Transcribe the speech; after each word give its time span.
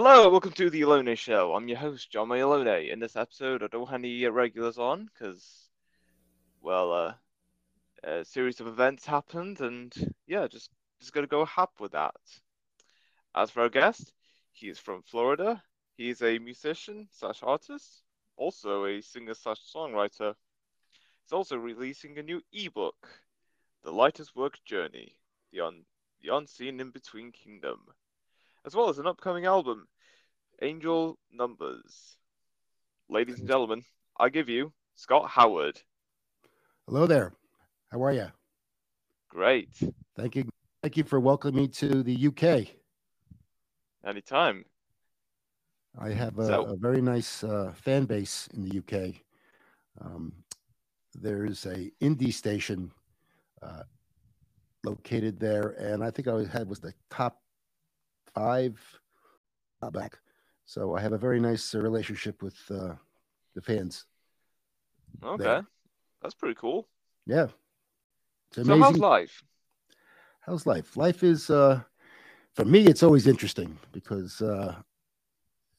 Hello, 0.00 0.30
welcome 0.30 0.52
to 0.52 0.70
the 0.70 0.82
Alone 0.82 1.12
Show. 1.16 1.56
I'm 1.56 1.66
your 1.66 1.78
host, 1.78 2.08
John 2.08 2.28
Mayalone. 2.28 2.88
In 2.88 3.00
this 3.00 3.16
episode, 3.16 3.64
I 3.64 3.66
don't 3.66 3.88
have 3.88 3.98
any 3.98 4.24
regulars 4.26 4.78
on 4.78 5.06
because, 5.12 5.68
well, 6.60 6.92
uh, 6.92 7.14
a 8.04 8.24
series 8.24 8.60
of 8.60 8.68
events 8.68 9.04
happened, 9.04 9.60
and 9.60 9.92
yeah, 10.28 10.46
just 10.46 10.70
just 11.00 11.12
gonna 11.12 11.26
go 11.26 11.44
hap 11.44 11.70
with 11.80 11.90
that. 11.92 12.14
As 13.34 13.50
for 13.50 13.62
our 13.62 13.68
guest, 13.68 14.12
he 14.52 14.68
is 14.68 14.78
from 14.78 15.02
Florida. 15.02 15.60
He 15.96 16.10
is 16.10 16.22
a 16.22 16.38
musician 16.38 17.08
slash 17.10 17.40
artist, 17.42 18.04
also 18.36 18.84
a 18.84 19.00
singer 19.00 19.34
slash 19.34 19.58
songwriter. 19.74 20.32
He's 21.24 21.32
also 21.32 21.56
releasing 21.56 22.16
a 22.18 22.22
new 22.22 22.40
ebook, 22.52 23.08
The 23.82 23.90
Lightest 23.90 24.36
Work 24.36 24.64
Journey, 24.64 25.16
the 25.50 25.58
un 25.62 25.84
the 26.22 26.36
unseen 26.36 26.78
in 26.78 26.92
between 26.92 27.32
kingdom 27.32 27.80
as 28.68 28.76
well 28.76 28.90
as 28.90 28.98
an 28.98 29.06
upcoming 29.06 29.46
album, 29.46 29.88
Angel 30.60 31.18
Numbers. 31.32 32.18
Ladies 33.08 33.38
and 33.38 33.48
gentlemen, 33.48 33.82
I 34.20 34.28
give 34.28 34.50
you 34.50 34.74
Scott 34.94 35.30
Howard. 35.30 35.80
Hello 36.86 37.06
there. 37.06 37.32
How 37.90 38.04
are 38.04 38.12
you? 38.12 38.26
Great. 39.30 39.70
Thank 40.18 40.36
you. 40.36 40.44
Thank 40.82 40.98
you 40.98 41.04
for 41.04 41.18
welcoming 41.18 41.62
me 41.62 41.68
to 41.68 42.02
the 42.02 42.26
UK. 42.28 42.74
Anytime. 44.06 44.66
I 45.98 46.10
have 46.10 46.38
a, 46.38 46.46
So- 46.48 46.64
a 46.66 46.76
very 46.76 47.00
nice 47.00 47.42
uh, 47.42 47.72
fan 47.74 48.04
base 48.04 48.50
in 48.52 48.68
the 48.68 48.78
UK. 48.80 49.14
Um, 49.98 50.30
there's 51.14 51.64
a 51.64 51.90
indie 52.02 52.34
station 52.34 52.92
uh, 53.62 53.84
located 54.84 55.40
there, 55.40 55.70
and 55.78 56.04
I 56.04 56.10
think 56.10 56.28
I 56.28 56.44
had 56.44 56.68
was 56.68 56.80
the 56.80 56.92
top 57.08 57.40
five 58.38 59.00
back. 59.92 60.18
So 60.64 60.96
I 60.96 61.00
have 61.00 61.12
a 61.12 61.18
very 61.18 61.40
nice 61.40 61.74
uh, 61.74 61.80
relationship 61.80 62.42
with 62.42 62.56
uh, 62.70 62.94
the 63.54 63.62
fans. 63.62 64.04
Okay. 65.24 65.42
There. 65.42 65.66
That's 66.22 66.34
pretty 66.34 66.54
cool. 66.54 66.88
Yeah, 67.26 67.48
it's 68.56 68.66
So 68.66 68.78
how's 68.78 68.98
life? 68.98 69.42
How's 70.40 70.66
life? 70.66 70.96
Life 70.96 71.22
is, 71.22 71.50
uh, 71.50 71.80
for 72.54 72.64
me, 72.64 72.86
it's 72.86 73.02
always 73.02 73.26
interesting 73.26 73.78
because 73.92 74.40
uh, 74.40 74.76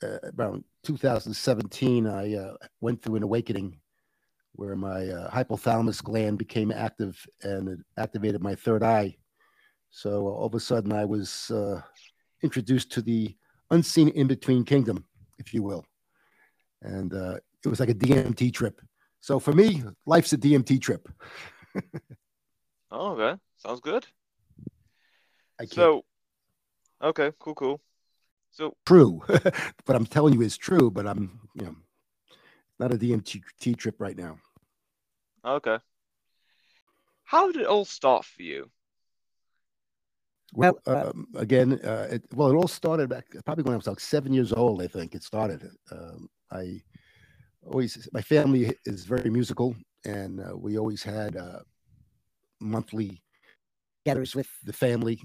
uh, 0.03 0.17
around 0.37 0.63
2017, 0.83 2.07
I 2.07 2.35
uh, 2.35 2.53
went 2.81 3.01
through 3.01 3.15
an 3.15 3.23
awakening 3.23 3.77
where 4.53 4.75
my 4.75 5.07
uh, 5.07 5.31
hypothalamus 5.31 6.03
gland 6.03 6.37
became 6.37 6.71
active 6.71 7.25
and 7.41 7.69
it 7.69 7.79
activated 7.97 8.41
my 8.41 8.55
third 8.55 8.83
eye. 8.83 9.15
So 9.91 10.27
all 10.27 10.45
of 10.45 10.53
a 10.53 10.59
sudden, 10.59 10.91
I 10.93 11.05
was 11.05 11.49
uh, 11.51 11.81
introduced 12.41 12.91
to 12.93 13.01
the 13.01 13.35
unseen 13.71 14.09
in 14.09 14.27
between 14.27 14.63
kingdom, 14.63 15.05
if 15.37 15.53
you 15.53 15.63
will. 15.63 15.85
And 16.81 17.13
uh, 17.13 17.37
it 17.63 17.67
was 17.67 17.79
like 17.79 17.89
a 17.89 17.93
DMT 17.93 18.53
trip. 18.53 18.81
So 19.19 19.39
for 19.39 19.51
me, 19.53 19.83
life's 20.05 20.33
a 20.33 20.37
DMT 20.37 20.81
trip. 20.81 21.07
Oh, 22.91 23.11
okay. 23.11 23.39
Sounds 23.57 23.81
good. 23.81 24.07
I 25.59 25.65
can't 25.65 25.73
So, 25.73 26.05
okay, 27.03 27.31
cool, 27.37 27.53
cool. 27.53 27.81
So, 28.51 28.75
true. 28.85 29.21
what 29.27 29.95
I'm 29.95 30.07
telling 30.07 30.33
you 30.33 30.41
is 30.41 30.57
true, 30.57 30.89
but 30.89 31.05
I'm, 31.05 31.39
you 31.53 31.65
know, 31.65 31.75
not 32.79 32.93
a 32.93 32.97
DMT 32.97 33.77
trip 33.77 33.95
right 33.99 34.17
now. 34.17 34.39
okay. 35.45 35.77
How 37.25 37.51
did 37.51 37.61
it 37.61 37.67
all 37.67 37.85
start 37.85 38.25
for 38.25 38.41
you? 38.41 38.71
Well, 40.53 40.79
um, 40.87 41.27
again, 41.35 41.73
uh, 41.83 42.07
it, 42.11 42.23
well, 42.33 42.49
it 42.49 42.55
all 42.55 42.67
started 42.67 43.09
back 43.09 43.25
probably 43.45 43.63
when 43.63 43.73
I 43.73 43.77
was 43.77 43.87
like 43.87 43.99
seven 43.99 44.33
years 44.33 44.51
old. 44.51 44.81
I 44.81 44.87
think 44.87 45.13
it 45.13 45.23
started. 45.23 45.69
Um, 45.91 46.27
I 46.51 46.81
always, 47.65 48.09
my 48.13 48.21
family 48.21 48.75
is 48.85 49.05
very 49.05 49.29
musical, 49.29 49.75
and 50.05 50.39
uh, 50.39 50.57
we 50.57 50.77
always 50.77 51.03
had 51.03 51.37
uh, 51.37 51.59
monthly 52.59 53.21
gathers 54.05 54.35
with 54.35 54.49
the 54.63 54.73
family. 54.73 55.21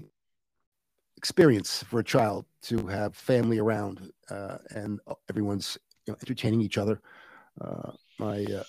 Experience 1.17 1.81
for 1.83 1.99
a 1.99 2.03
child 2.03 2.45
to 2.63 2.85
have 2.85 3.15
family 3.15 3.57
around, 3.57 4.11
uh, 4.29 4.57
and 4.71 4.99
everyone's 5.29 5.77
you 6.05 6.11
know, 6.13 6.17
entertaining 6.21 6.61
each 6.61 6.77
other. 6.77 7.01
Uh, 7.59 7.91
my 8.19 8.45
uh, 8.45 8.63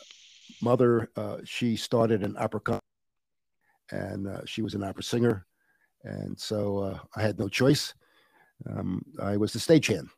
mother, 0.62 1.10
uh, 1.16 1.38
she 1.44 1.76
started 1.76 2.22
an 2.22 2.34
opera 2.38 2.60
company, 2.60 2.80
and 3.90 4.26
uh, 4.26 4.40
she 4.46 4.62
was 4.62 4.74
an 4.74 4.82
opera 4.84 5.02
singer 5.02 5.46
and 6.04 6.38
so 6.38 6.78
uh, 6.78 6.98
I 7.16 7.22
had 7.22 7.38
no 7.38 7.48
choice. 7.48 7.94
Um, 8.68 9.02
I 9.20 9.36
was 9.36 9.52
the 9.52 9.58
stagehand, 9.58 10.08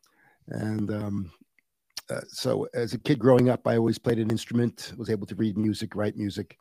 and 0.47 0.91
um, 0.91 1.31
uh, 2.09 2.21
so 2.27 2.67
as 2.73 2.93
a 2.93 2.99
kid 2.99 3.19
growing 3.19 3.49
up, 3.49 3.67
I 3.67 3.77
always 3.77 3.99
played 3.99 4.19
an 4.19 4.31
instrument, 4.31 4.93
was 4.97 5.09
able 5.09 5.27
to 5.27 5.35
read 5.35 5.57
music, 5.57 5.95
write 5.95 6.17
music, 6.17 6.57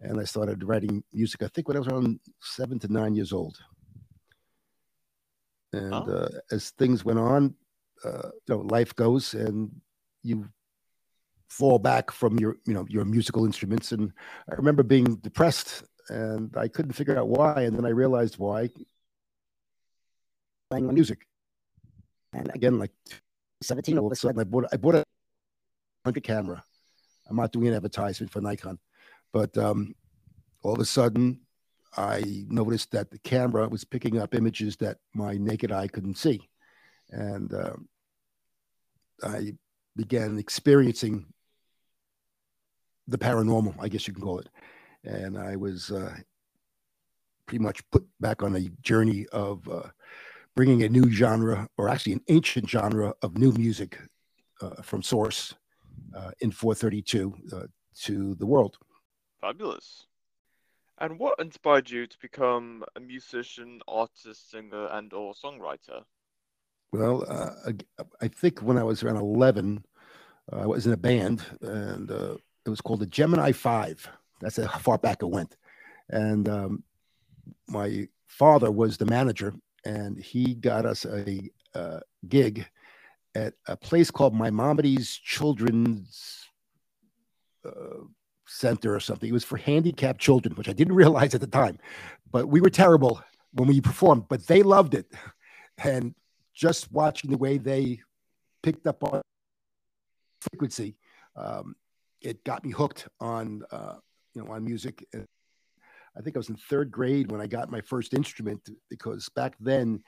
and 0.00 0.20
I 0.20 0.24
started 0.24 0.64
writing 0.64 1.02
music. 1.12 1.42
I 1.42 1.48
think 1.48 1.68
when 1.68 1.76
I 1.76 1.80
was 1.80 1.88
around 1.88 2.20
seven 2.40 2.78
to 2.80 2.92
nine 2.92 3.14
years 3.14 3.32
old. 3.32 3.58
And 5.72 5.92
Oh. 5.92 6.12
uh, 6.12 6.28
as 6.50 6.70
things 6.70 7.04
went 7.04 7.18
on, 7.18 7.54
uh, 8.04 8.28
you 8.46 8.54
know, 8.54 8.60
life 8.60 8.94
goes, 8.94 9.34
and 9.34 9.70
you 10.22 10.48
fall 11.48 11.78
back 11.78 12.10
from 12.10 12.38
your, 12.38 12.56
you 12.66 12.74
know, 12.74 12.86
your 12.88 13.04
musical 13.04 13.44
instruments. 13.44 13.92
And 13.92 14.12
I 14.50 14.54
remember 14.54 14.82
being 14.82 15.16
depressed 15.16 15.84
and 16.08 16.54
I 16.56 16.68
couldn't 16.68 16.92
figure 16.92 17.18
out 17.18 17.28
why. 17.28 17.62
And 17.62 17.76
then 17.76 17.86
I 17.86 17.90
realized 17.90 18.38
why. 18.38 18.70
Playing 20.70 20.86
my 20.86 20.92
music, 20.92 21.26
and 22.32 22.50
again, 22.54 22.78
like 22.78 22.92
17, 23.62 23.98
all 23.98 24.06
of 24.06 24.12
a 24.12 24.16
sudden, 24.16 24.40
I 24.40 24.44
bought 24.44 24.66
I 24.72 24.76
bought 24.76 24.94
a 24.94 25.04
hundred 26.04 26.24
camera. 26.24 26.64
I'm 27.28 27.36
not 27.36 27.52
doing 27.52 27.68
an 27.68 27.74
advertisement 27.74 28.32
for 28.32 28.40
Nikon, 28.40 28.78
but 29.32 29.56
um, 29.58 29.94
all 30.62 30.72
of 30.72 30.80
a 30.80 30.86
sudden, 30.86 31.40
I 31.94 32.44
noticed 32.48 32.90
that 32.92 33.10
the 33.10 33.18
camera 33.18 33.68
was 33.68 33.84
picking 33.84 34.18
up 34.18 34.34
images 34.34 34.76
that 34.76 34.96
my 35.12 35.34
naked 35.34 35.72
eye 35.72 35.88
couldn't 35.88 36.16
see, 36.16 36.48
and 37.10 37.52
um, 37.52 37.88
I 39.22 39.52
began 39.94 40.38
experiencing 40.38 41.26
the 43.08 43.18
paranormal, 43.18 43.74
I 43.78 43.88
guess 43.88 44.08
you 44.08 44.14
can 44.14 44.22
call 44.22 44.38
it 44.38 44.48
and 45.04 45.38
I 45.38 45.56
was 45.56 45.90
uh, 45.90 46.14
pretty 47.46 47.62
much 47.62 47.88
put 47.90 48.06
back 48.20 48.42
on 48.42 48.56
a 48.56 48.68
journey 48.82 49.26
of 49.32 49.68
uh, 49.68 49.88
bringing 50.54 50.82
a 50.82 50.88
new 50.88 51.10
genre, 51.10 51.68
or 51.76 51.88
actually 51.88 52.12
an 52.12 52.24
ancient 52.28 52.68
genre 52.68 53.14
of 53.22 53.38
new 53.38 53.52
music 53.52 53.98
uh, 54.60 54.82
from 54.82 55.02
source 55.02 55.54
uh, 56.16 56.30
in 56.40 56.50
432 56.50 57.34
uh, 57.52 57.66
to 58.02 58.34
the 58.36 58.46
world. 58.46 58.78
Fabulous. 59.40 60.06
And 60.98 61.18
what 61.18 61.40
inspired 61.40 61.90
you 61.90 62.06
to 62.06 62.16
become 62.20 62.84
a 62.94 63.00
musician, 63.00 63.80
artist, 63.88 64.50
singer, 64.50 64.86
and 64.92 65.12
or 65.12 65.34
songwriter? 65.34 66.04
Well, 66.92 67.24
uh, 67.26 67.72
I 68.20 68.28
think 68.28 68.60
when 68.60 68.76
I 68.78 68.84
was 68.84 69.02
around 69.02 69.16
11, 69.16 69.84
uh, 70.52 70.56
I 70.60 70.66
was 70.66 70.86
in 70.86 70.92
a 70.92 70.96
band, 70.96 71.42
and 71.62 72.10
uh, 72.10 72.36
it 72.64 72.70
was 72.70 72.80
called 72.80 73.00
the 73.00 73.06
Gemini 73.06 73.52
Five. 73.52 74.08
That's 74.42 74.56
how 74.56 74.78
far 74.78 74.98
back 74.98 75.22
it 75.22 75.26
went. 75.26 75.56
And 76.10 76.48
um, 76.48 76.84
my 77.68 78.08
father 78.26 78.70
was 78.70 78.96
the 78.96 79.06
manager, 79.06 79.54
and 79.84 80.18
he 80.18 80.54
got 80.54 80.84
us 80.86 81.04
a, 81.04 81.50
uh 81.74 82.00
gig 82.28 82.66
at 83.34 83.54
a 83.66 83.76
place 83.76 84.10
called 84.10 84.34
My 84.34 84.50
Maimonides 84.50 85.16
Children's 85.16 86.44
uh, 87.66 88.04
Center 88.46 88.94
or 88.94 89.00
something. 89.00 89.28
It 89.28 89.32
was 89.32 89.44
for 89.44 89.56
handicapped 89.56 90.20
children, 90.20 90.54
which 90.54 90.68
I 90.68 90.72
didn't 90.72 90.94
realize 91.02 91.34
at 91.34 91.40
the 91.40 91.46
time. 91.46 91.78
But 92.30 92.48
we 92.48 92.60
were 92.60 92.70
terrible 92.70 93.22
when 93.52 93.68
we 93.68 93.80
performed, 93.80 94.24
but 94.28 94.46
they 94.46 94.62
loved 94.62 94.94
it. 94.94 95.06
And 95.82 96.14
just 96.54 96.92
watching 96.92 97.30
the 97.30 97.38
way 97.38 97.58
they 97.58 98.00
picked 98.62 98.86
up 98.86 99.02
on 99.04 99.22
frequency, 100.40 100.96
um, 101.36 101.74
it 102.20 102.44
got 102.44 102.64
me 102.64 102.70
hooked 102.70 103.08
on 103.20 103.62
uh, 103.70 103.96
you 104.34 104.42
know 104.42 104.52
on 104.52 104.64
music. 104.64 105.06
I 106.16 106.20
think 106.20 106.36
I 106.36 106.38
was 106.38 106.50
in 106.50 106.56
third 106.56 106.90
grade 106.90 107.30
when 107.30 107.40
I 107.40 107.46
got 107.46 107.70
my 107.70 107.80
first 107.80 108.12
instrument 108.12 108.68
because 108.90 109.28
back 109.30 109.54
then, 109.58 110.02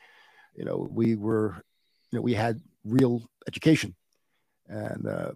you 0.54 0.64
know, 0.64 0.86
we 0.90 1.14
were, 1.14 1.62
you 2.10 2.18
know, 2.18 2.22
we 2.22 2.34
had 2.34 2.60
real 2.84 3.22
education, 3.48 3.94
and 4.68 5.06
uh, 5.06 5.32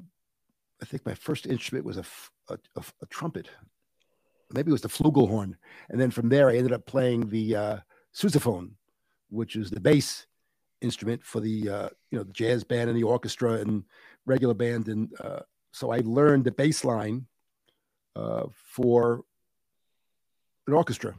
I 0.83 0.85
think 0.85 1.07
my 1.07 1.15
first 1.15 1.47
instrument 1.47 1.87
was 1.87 1.97
a, 1.97 2.05
a, 2.51 2.59
a 2.77 3.07
trumpet. 3.07 3.49
Maybe 4.53 4.71
it 4.71 4.73
was 4.73 4.83
the 4.83 4.89
flugelhorn, 4.89 5.55
and 5.89 6.01
then 6.01 6.11
from 6.11 6.29
there 6.29 6.49
I 6.49 6.57
ended 6.57 6.73
up 6.73 6.87
playing 6.87 7.29
the 7.29 7.57
uh, 7.57 7.77
sousaphone, 8.15 8.73
which 9.31 9.57
is 9.57 9.71
the 9.71 9.81
bass 9.81 10.27
instrument 10.81 11.25
for 11.25 11.41
the 11.41 11.69
uh, 11.69 11.89
you 12.11 12.19
know 12.19 12.25
the 12.25 12.33
jazz 12.33 12.63
band 12.63 12.91
and 12.91 12.99
the 12.99 13.03
orchestra 13.03 13.55
and 13.55 13.85
regular 14.27 14.55
band, 14.55 14.89
and 14.89 15.09
uh, 15.21 15.41
so 15.73 15.93
I 15.93 16.03
learned 16.05 16.45
the 16.45 16.53
bass 16.53 16.85
line 16.85 17.27
uh, 18.17 18.47
for 18.53 19.25
an 20.67 20.75
orchestra, 20.75 21.15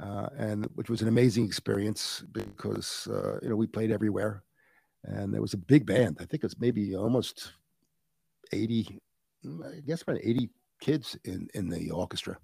uh, 0.00 0.28
and 0.36 0.66
which 0.74 0.90
was 0.90 1.02
an 1.02 1.08
amazing 1.08 1.44
experience 1.44 2.24
because 2.32 3.08
uh, 3.10 3.38
you 3.42 3.48
know 3.48 3.56
we 3.56 3.66
played 3.66 3.90
everywhere, 3.90 4.42
and 5.04 5.32
there 5.32 5.42
was 5.42 5.54
a 5.54 5.58
big 5.58 5.86
band. 5.86 6.16
I 6.20 6.24
think 6.24 6.42
it 6.42 6.44
was 6.44 6.60
maybe 6.60 6.96
almost 6.96 7.52
80, 8.52 9.00
I 9.44 9.80
guess 9.86 10.02
about 10.02 10.18
80 10.22 10.50
kids 10.80 11.16
in, 11.24 11.48
in 11.54 11.68
the 11.68 11.90
orchestra. 11.90 12.38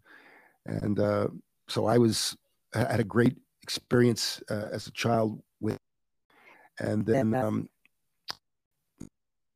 And 0.67 0.99
uh, 0.99 1.29
so 1.69 1.87
I 1.87 1.99
was, 1.99 2.37
I 2.75 2.79
had 2.81 3.00
a 3.00 3.05
great 3.05 3.37
experience 3.62 4.43
uh, 4.50 4.67
as 4.73 4.87
a 4.87 4.93
child 4.93 5.43
with, 5.61 5.79
and 6.81 7.05
then 7.05 7.35
um, 7.35 7.69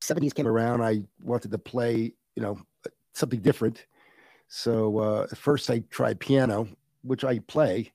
70s 0.03 0.35
came 0.35 0.49
around. 0.49 0.83
I 0.83 1.03
wanted 1.23 1.51
to 1.53 1.59
play, 1.59 2.13
you 2.35 2.43
know, 2.43 2.59
something 3.15 3.41
different. 3.41 3.87
So 4.55 4.99
uh, 4.99 5.27
at 5.33 5.39
first 5.39 5.71
I 5.71 5.79
tried 5.89 6.21
piano, 6.21 6.69
which 7.01 7.25
I 7.25 7.39
play, 7.39 7.91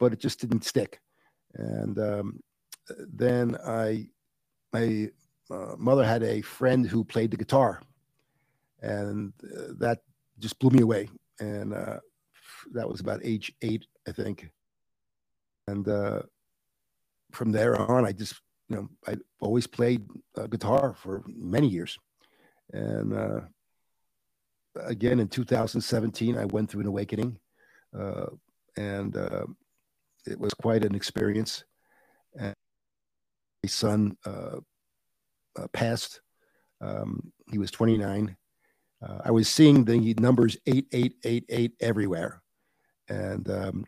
but 0.00 0.12
it 0.12 0.18
just 0.18 0.40
didn't 0.40 0.64
stick. 0.64 1.00
And 1.54 1.96
um, 2.00 2.40
then 2.98 3.56
I 3.64 4.08
my 4.72 5.10
uh, 5.52 5.76
mother 5.78 6.04
had 6.04 6.24
a 6.24 6.40
friend 6.40 6.84
who 6.84 7.04
played 7.04 7.30
the 7.30 7.36
guitar, 7.36 7.80
and 8.82 9.32
uh, 9.44 9.74
that 9.78 10.00
just 10.40 10.58
blew 10.58 10.70
me 10.70 10.82
away. 10.82 11.08
And 11.38 11.72
uh, 11.72 12.00
that 12.72 12.88
was 12.88 12.98
about 12.98 13.20
age 13.22 13.52
eight, 13.62 13.86
I 14.08 14.10
think. 14.10 14.50
And 15.68 15.86
uh, 15.86 16.22
from 17.30 17.52
there 17.52 17.80
on, 17.80 18.04
I 18.04 18.10
just, 18.10 18.34
you 18.68 18.74
know, 18.74 18.88
I 19.06 19.14
always 19.40 19.68
played 19.68 20.08
uh, 20.36 20.48
guitar 20.48 20.96
for 21.00 21.22
many 21.28 21.68
years. 21.68 21.96
And 22.72 23.14
again, 24.84 25.20
in 25.20 25.28
2017, 25.28 26.36
I 26.36 26.44
went 26.46 26.70
through 26.70 26.82
an 26.82 26.86
awakening, 26.86 27.38
and 28.76 29.16
it 30.26 30.38
was 30.38 30.54
quite 30.54 30.84
an 30.84 30.94
experience. 30.94 31.64
And 32.38 32.54
my 33.62 33.68
son 33.68 34.16
uh, 34.24 34.58
uh, 35.58 35.66
passed. 35.72 36.20
Um, 36.80 37.32
he 37.50 37.58
was 37.58 37.70
29. 37.70 38.36
Uh, 39.02 39.18
I 39.24 39.30
was 39.30 39.48
seeing 39.48 39.84
the 39.84 40.14
numbers 40.14 40.56
8888 40.66 41.72
everywhere. 41.80 42.42
And 43.08 43.50
um, 43.50 43.84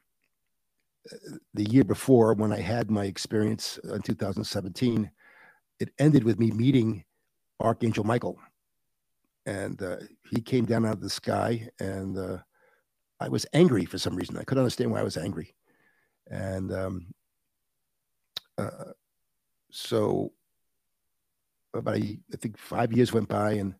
the 1.54 1.64
year 1.64 1.84
before, 1.84 2.34
when 2.34 2.52
I 2.52 2.60
had 2.60 2.90
my 2.90 3.04
experience 3.04 3.78
in 3.84 4.02
2017, 4.02 5.10
it 5.80 5.90
ended 5.98 6.24
with 6.24 6.38
me 6.38 6.50
meeting 6.50 7.04
Archangel 7.60 8.04
Michael. 8.04 8.38
And 9.46 9.82
uh, 9.82 9.96
he 10.30 10.40
came 10.40 10.64
down 10.64 10.86
out 10.86 10.94
of 10.94 11.00
the 11.00 11.10
sky, 11.10 11.68
and 11.80 12.16
uh, 12.16 12.38
I 13.20 13.28
was 13.28 13.46
angry 13.52 13.84
for 13.84 13.98
some 13.98 14.14
reason. 14.14 14.36
I 14.36 14.44
couldn't 14.44 14.62
understand 14.62 14.90
why 14.90 15.00
I 15.00 15.04
was 15.04 15.16
angry. 15.16 15.54
And 16.30 16.72
um, 16.72 17.06
uh, 18.58 18.92
so 19.70 20.32
about 21.74 21.96
a, 21.96 22.18
I 22.32 22.36
think 22.36 22.58
five 22.58 22.92
years 22.92 23.12
went 23.12 23.28
by, 23.28 23.52
and 23.52 23.74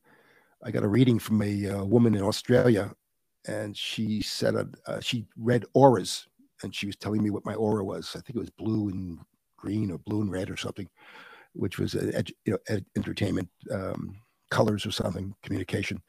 I 0.64 0.70
got 0.70 0.84
a 0.84 0.88
reading 0.88 1.18
from 1.18 1.42
a 1.42 1.68
uh, 1.68 1.84
woman 1.84 2.14
in 2.14 2.22
Australia, 2.22 2.94
and 3.46 3.76
she 3.76 4.22
said 4.22 4.54
uh, 4.54 4.64
uh, 4.86 5.00
she 5.00 5.26
read 5.36 5.64
auras, 5.74 6.26
and 6.62 6.74
she 6.74 6.86
was 6.86 6.96
telling 6.96 7.22
me 7.22 7.30
what 7.30 7.44
my 7.44 7.54
aura 7.54 7.84
was. 7.84 8.12
I 8.16 8.20
think 8.20 8.36
it 8.36 8.40
was 8.40 8.50
blue 8.50 8.88
and 8.88 9.18
green, 9.56 9.90
or 9.90 9.98
blue 9.98 10.22
and 10.22 10.30
red, 10.30 10.50
or 10.50 10.56
something, 10.56 10.88
which 11.52 11.78
was 11.78 11.94
ed, 11.94 12.30
you 12.44 12.52
know 12.52 12.58
ed, 12.68 12.84
entertainment 12.96 13.48
um, 13.70 14.16
colors 14.52 14.86
or 14.86 14.92
something, 14.92 15.34
communication. 15.44 16.02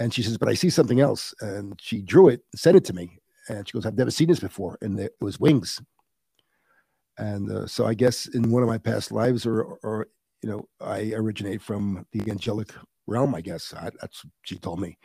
And 0.00 0.14
she 0.14 0.22
says, 0.22 0.38
"But 0.38 0.50
I 0.50 0.54
see 0.54 0.70
something 0.70 1.00
else," 1.00 1.34
and 1.40 1.80
she 1.80 2.02
drew 2.02 2.28
it, 2.28 2.42
and 2.52 2.60
sent 2.60 2.76
it 2.78 2.84
to 2.86 2.94
me, 2.94 3.20
and 3.48 3.66
she 3.68 3.72
goes, 3.74 3.86
"I've 3.86 3.98
never 3.98 4.12
seen 4.12 4.28
this 4.28 4.40
before," 4.40 4.78
and 4.82 5.00
it 5.00 5.14
was 5.20 5.40
wings 5.40 5.80
and 7.18 7.50
uh, 7.50 7.66
so 7.66 7.86
I 7.86 7.94
guess 7.94 8.26
in 8.26 8.50
one 8.50 8.62
of 8.62 8.68
my 8.68 8.78
past 8.78 9.12
lives, 9.12 9.46
or 9.46 9.78
or 9.82 10.08
you 10.42 10.50
know, 10.50 10.68
I 10.80 11.12
originate 11.14 11.62
from 11.62 12.06
the 12.12 12.30
angelic 12.30 12.72
realm. 13.06 13.34
I 13.34 13.40
guess 13.40 13.74
I, 13.74 13.90
that's 14.00 14.24
what 14.24 14.32
she 14.42 14.58
told 14.58 14.80
me. 14.80 14.98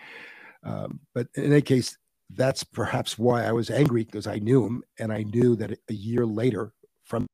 Um, 0.63 1.01
but 1.15 1.27
in 1.35 1.45
any 1.45 1.61
case, 1.61 1.97
that's 2.31 2.63
perhaps 2.63 3.17
why 3.17 3.45
I 3.45 3.51
was 3.53 3.69
angry 3.69 4.03
because 4.03 4.27
I 4.27 4.39
knew 4.39 4.65
him, 4.65 4.83
and 4.99 5.13
I 5.13 5.23
knew 5.23 5.55
that 5.57 5.71
a 5.89 5.93
year 5.93 6.25
later, 6.25 6.73
from 7.05 7.27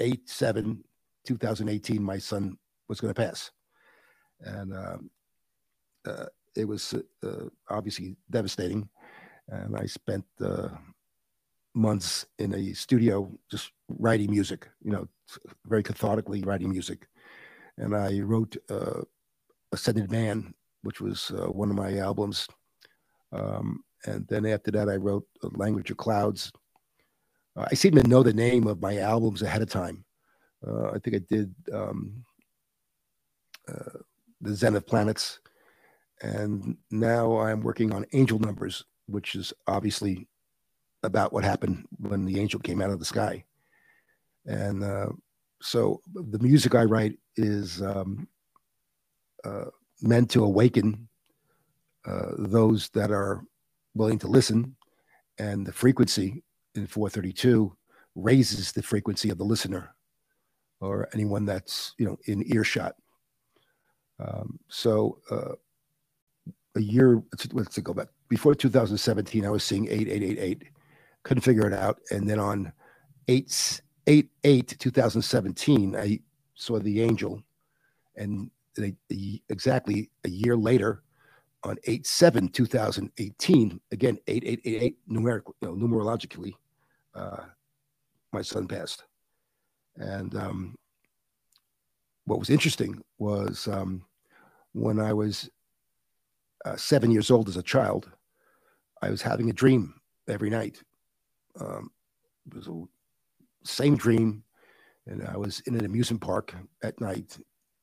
eight 0.00 0.28
seven 0.28 0.84
2018, 1.26 2.02
my 2.02 2.18
son 2.18 2.56
was 2.88 3.00
going 3.00 3.14
to 3.14 3.20
pass, 3.20 3.50
and 4.40 4.74
um, 4.74 5.10
uh, 6.06 6.26
it 6.54 6.66
was 6.66 6.94
uh, 7.22 7.44
obviously 7.68 8.16
devastating. 8.30 8.88
And 9.48 9.76
I 9.76 9.86
spent 9.86 10.24
uh, 10.40 10.68
months 11.74 12.26
in 12.38 12.54
a 12.54 12.72
studio 12.72 13.30
just 13.50 13.70
writing 13.88 14.30
music, 14.30 14.68
you 14.82 14.90
know, 14.90 15.08
very 15.66 15.82
cathartically 15.82 16.44
writing 16.44 16.70
music. 16.70 17.06
And 17.78 17.94
I 17.94 18.20
wrote 18.20 18.56
uh, 18.70 19.02
Ascended 19.72 20.10
Man, 20.10 20.54
which 20.82 21.00
was 21.00 21.30
uh, 21.30 21.46
one 21.46 21.70
of 21.70 21.76
my 21.76 21.98
albums. 21.98 22.48
Um, 23.32 23.84
and 24.06 24.26
then 24.28 24.46
after 24.46 24.70
that, 24.72 24.88
I 24.88 24.96
wrote 24.96 25.26
Language 25.42 25.90
of 25.90 25.96
Clouds. 25.96 26.52
Uh, 27.56 27.66
I 27.70 27.74
seem 27.74 27.94
to 27.96 28.08
know 28.08 28.22
the 28.22 28.32
name 28.32 28.66
of 28.66 28.80
my 28.80 28.98
albums 28.98 29.42
ahead 29.42 29.62
of 29.62 29.68
time. 29.68 30.04
Uh, 30.66 30.90
I 30.90 30.98
think 30.98 31.16
I 31.16 31.20
did 31.28 31.54
um, 31.72 32.24
The 34.40 34.54
Zen 34.54 34.76
of 34.76 34.86
Planets. 34.86 35.40
And 36.22 36.76
now 36.90 37.38
I'm 37.38 37.60
working 37.60 37.92
on 37.92 38.06
Angel 38.12 38.38
Numbers, 38.38 38.84
which 39.06 39.34
is 39.34 39.52
obviously 39.66 40.28
about 41.02 41.32
what 41.32 41.44
happened 41.44 41.86
when 41.98 42.24
the 42.24 42.40
angel 42.40 42.60
came 42.60 42.80
out 42.80 42.90
of 42.90 42.98
the 42.98 43.04
sky. 43.04 43.44
And 44.46 44.82
uh, 44.82 45.08
so 45.60 46.00
the 46.14 46.38
music 46.38 46.74
I 46.74 46.84
write 46.84 47.18
is 47.36 47.82
um, 47.82 48.28
uh, 49.44 49.66
meant 50.02 50.30
to 50.30 50.44
awaken 50.44 51.08
uh, 52.06 52.32
those 52.38 52.88
that 52.90 53.10
are 53.10 53.42
willing 53.94 54.18
to 54.20 54.28
listen. 54.28 54.76
And 55.38 55.66
the 55.66 55.72
frequency 55.72 56.42
in 56.74 56.86
432 56.86 57.76
raises 58.14 58.72
the 58.72 58.82
frequency 58.82 59.30
of 59.30 59.38
the 59.38 59.44
listener 59.44 59.94
or 60.80 61.08
anyone 61.12 61.44
that's 61.44 61.94
you 61.98 62.06
know 62.06 62.18
in 62.26 62.42
earshot. 62.52 62.94
Um, 64.18 64.58
so 64.68 65.18
uh, 65.30 65.52
a 66.74 66.80
year, 66.80 67.22
let's, 67.52 67.78
go 67.78 67.92
back 67.92 68.08
before 68.28 68.54
2017, 68.54 69.44
I 69.44 69.50
was 69.50 69.64
seeing 69.64 69.86
8888 69.86 70.64
couldn't 71.26 71.42
figure 71.42 71.66
it 71.66 71.72
out. 71.72 71.98
And 72.12 72.30
then 72.30 72.38
on 72.38 72.72
8 73.26 73.80
8 74.06 74.30
8 74.44 74.76
2017, 74.78 75.96
I 75.96 76.20
saw 76.54 76.78
the 76.78 77.02
angel. 77.02 77.42
And 78.14 78.48
they, 78.76 78.94
exactly 79.48 80.08
a 80.24 80.28
year 80.28 80.56
later, 80.56 81.02
on 81.64 81.76
8 81.84 82.06
7 82.06 82.48
2018, 82.48 83.80
again, 83.90 84.18
8888 84.28 84.98
numerically, 85.08 85.54
you 85.60 85.68
know, 85.68 85.74
numerologically, 85.74 86.52
uh, 87.16 87.42
my 88.32 88.42
son 88.42 88.68
passed. 88.68 89.02
And 89.96 90.36
um, 90.36 90.76
what 92.26 92.38
was 92.38 92.50
interesting 92.50 93.02
was 93.18 93.66
um, 93.68 94.04
when 94.72 95.00
I 95.00 95.12
was 95.12 95.48
uh, 96.64 96.76
seven 96.76 97.10
years 97.10 97.30
old 97.30 97.48
as 97.48 97.56
a 97.56 97.62
child, 97.62 98.10
I 99.02 99.10
was 99.10 99.22
having 99.22 99.50
a 99.50 99.54
dream 99.54 99.94
every 100.28 100.50
night 100.50 100.82
um, 101.60 101.90
it 102.46 102.54
was 102.54 102.68
a 102.68 102.82
same 103.64 103.96
dream, 103.96 104.42
and 105.06 105.26
I 105.26 105.36
was 105.36 105.60
in 105.60 105.74
an 105.74 105.84
amusement 105.84 106.22
park 106.22 106.54
at 106.82 107.00
night, 107.00 107.38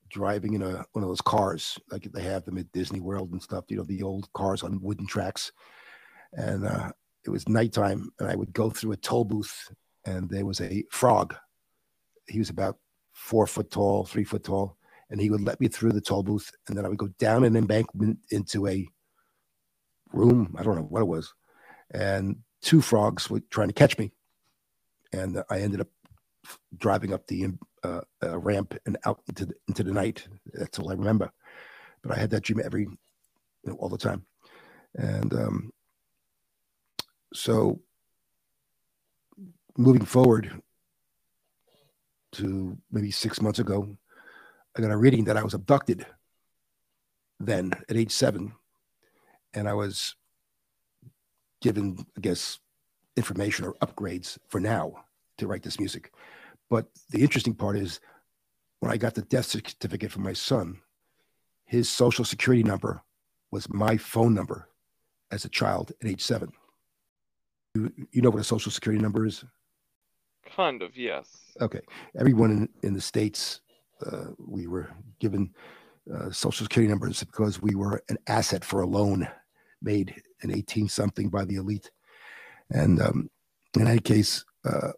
driving 0.09 0.53
in 0.53 0.61
a 0.61 0.85
one 0.93 1.03
of 1.03 1.09
those 1.09 1.21
cars 1.21 1.79
like 1.91 2.07
they 2.13 2.23
have 2.23 2.45
them 2.45 2.57
at 2.57 2.71
Disney 2.71 2.99
World 2.99 3.31
and 3.31 3.41
stuff. 3.41 3.65
You 3.69 3.77
know, 3.77 3.83
the 3.83 4.03
old 4.03 4.31
cars 4.33 4.63
on 4.63 4.81
wooden 4.81 5.07
tracks, 5.07 5.51
and 6.33 6.65
uh, 6.65 6.91
it 7.25 7.29
was 7.29 7.47
nighttime, 7.49 8.09
and 8.19 8.29
I 8.29 8.35
would 8.35 8.53
go 8.53 8.69
through 8.69 8.93
a 8.93 8.97
toll 8.97 9.25
booth, 9.25 9.69
and 10.05 10.29
there 10.29 10.45
was 10.45 10.61
a 10.61 10.83
frog. 10.91 11.35
He 12.27 12.39
was 12.39 12.49
about 12.49 12.77
four 13.13 13.47
foot 13.47 13.71
tall, 13.71 14.05
three 14.05 14.23
foot 14.23 14.43
tall, 14.43 14.77
and 15.09 15.21
he 15.21 15.29
would 15.29 15.41
let 15.41 15.61
me 15.61 15.67
through 15.67 15.91
the 15.91 16.01
toll 16.01 16.23
booth, 16.23 16.51
and 16.67 16.77
then 16.77 16.85
I 16.85 16.89
would 16.89 16.97
go 16.97 17.09
down 17.19 17.43
an 17.43 17.55
embankment 17.55 18.17
into 18.31 18.67
a 18.67 18.87
room. 20.11 20.55
I 20.57 20.63
don't 20.63 20.75
know 20.75 20.83
what 20.83 21.01
it 21.01 21.07
was, 21.07 21.33
and 21.91 22.37
two 22.61 22.81
frogs 22.81 23.29
were 23.29 23.41
trying 23.49 23.69
to 23.69 23.73
catch 23.73 23.97
me, 23.97 24.11
and 25.13 25.43
I 25.49 25.59
ended 25.59 25.81
up 25.81 25.87
driving 26.77 27.13
up 27.13 27.27
the 27.27 27.47
uh, 27.83 28.01
uh, 28.21 28.37
ramp 28.39 28.77
and 28.85 28.97
out 29.05 29.21
into 29.29 29.45
the, 29.45 29.53
into 29.67 29.83
the 29.83 29.93
night. 29.93 30.27
That's 30.53 30.79
all 30.79 30.91
I 30.91 30.95
remember. 30.95 31.31
But 32.01 32.17
I 32.17 32.19
had 32.19 32.31
that 32.31 32.43
dream 32.43 32.61
every, 32.63 32.81
you 32.81 32.97
know, 33.65 33.75
all 33.75 33.89
the 33.89 33.97
time, 33.97 34.25
and 34.95 35.33
um, 35.33 35.71
so 37.33 37.79
moving 39.77 40.05
forward 40.05 40.61
to 42.33 42.77
maybe 42.91 43.11
six 43.11 43.41
months 43.41 43.59
ago, 43.59 43.97
I 44.75 44.81
got 44.81 44.91
a 44.91 44.97
reading 44.97 45.25
that 45.25 45.37
I 45.37 45.43
was 45.43 45.53
abducted. 45.53 46.05
Then 47.39 47.73
at 47.89 47.97
age 47.97 48.11
seven, 48.11 48.53
and 49.53 49.67
I 49.67 49.73
was 49.73 50.15
given, 51.61 52.05
I 52.17 52.21
guess, 52.21 52.59
information 53.15 53.65
or 53.65 53.73
upgrades 53.75 54.37
for 54.49 54.59
now 54.59 55.05
to 55.37 55.47
write 55.47 55.63
this 55.63 55.79
music. 55.79 56.11
But 56.69 56.87
the 57.09 57.21
interesting 57.21 57.53
part 57.53 57.77
is 57.77 57.99
when 58.79 58.91
I 58.91 58.97
got 58.97 59.15
the 59.15 59.21
death 59.21 59.45
certificate 59.45 60.11
for 60.11 60.19
my 60.19 60.33
son, 60.33 60.79
his 61.65 61.89
social 61.89 62.25
security 62.25 62.63
number 62.63 63.01
was 63.51 63.69
my 63.69 63.97
phone 63.97 64.33
number 64.33 64.67
as 65.31 65.45
a 65.45 65.49
child 65.49 65.91
at 66.01 66.07
age 66.07 66.21
seven. 66.21 66.51
You, 67.75 67.91
you 68.11 68.21
know 68.21 68.29
what 68.29 68.41
a 68.41 68.43
social 68.43 68.71
security 68.71 69.01
number 69.01 69.25
is? 69.25 69.43
Kind 70.55 70.81
of, 70.81 70.95
yes. 70.95 71.27
Okay. 71.61 71.81
Everyone 72.19 72.51
in, 72.51 72.69
in 72.83 72.93
the 72.93 73.01
States, 73.01 73.61
uh, 74.05 74.27
we 74.37 74.67
were 74.67 74.91
given 75.19 75.53
uh, 76.13 76.29
social 76.31 76.65
security 76.65 76.89
numbers 76.89 77.23
because 77.23 77.61
we 77.61 77.75
were 77.75 78.03
an 78.09 78.17
asset 78.27 78.63
for 78.63 78.81
a 78.81 78.87
loan 78.87 79.27
made 79.81 80.21
in 80.43 80.51
18 80.51 80.89
something 80.89 81.29
by 81.29 81.45
the 81.45 81.55
elite. 81.55 81.89
And 82.69 83.01
um, 83.01 83.29
in 83.75 83.87
any 83.87 83.99
case, 83.99 84.45
uh, 84.65 84.91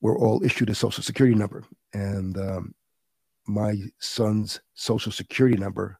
we're 0.00 0.18
all 0.18 0.44
issued 0.44 0.70
a 0.70 0.74
social 0.74 1.02
security 1.02 1.36
number. 1.36 1.64
And 1.92 2.36
um, 2.36 2.74
my 3.46 3.76
son's 3.98 4.60
social 4.74 5.12
security 5.12 5.56
number 5.56 5.98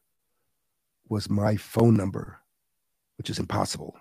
was 1.09 1.29
my 1.29 1.55
phone 1.55 1.95
number, 1.95 2.39
which 3.17 3.29
is 3.29 3.39
impossible 3.39 3.97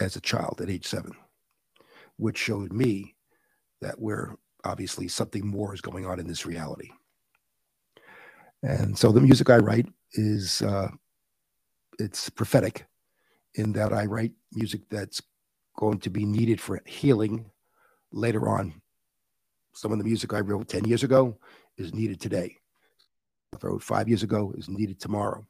as 0.00 0.16
a 0.16 0.20
child 0.20 0.60
at 0.60 0.68
age 0.68 0.86
seven, 0.86 1.12
which 2.16 2.36
showed 2.36 2.72
me 2.72 3.15
that 3.80 3.98
we're 3.98 4.36
obviously 4.64 5.08
something 5.08 5.46
more 5.46 5.74
is 5.74 5.80
going 5.80 6.06
on 6.06 6.18
in 6.18 6.26
this 6.26 6.46
reality. 6.46 6.90
And 8.62 8.98
so 8.98 9.12
the 9.12 9.20
music 9.20 9.50
I 9.50 9.58
write 9.58 9.86
is 10.14 10.62
uh, 10.62 10.88
it's 11.98 12.28
prophetic 12.30 12.86
in 13.54 13.72
that 13.72 13.92
I 13.92 14.06
write 14.06 14.32
music 14.52 14.82
that's 14.90 15.22
going 15.76 15.98
to 16.00 16.10
be 16.10 16.24
needed 16.24 16.60
for 16.60 16.80
healing 16.86 17.50
later 18.12 18.48
on. 18.48 18.80
Some 19.74 19.92
of 19.92 19.98
the 19.98 20.04
music 20.04 20.32
I 20.32 20.40
wrote 20.40 20.68
10 20.68 20.84
years 20.84 21.02
ago 21.02 21.38
is 21.76 21.94
needed 21.94 22.20
today. 22.20 22.56
I 23.54 23.58
wrote 23.62 23.82
five 23.82 24.08
years 24.08 24.22
ago 24.22 24.52
is 24.56 24.68
needed 24.68 25.00
tomorrow. 25.00 25.46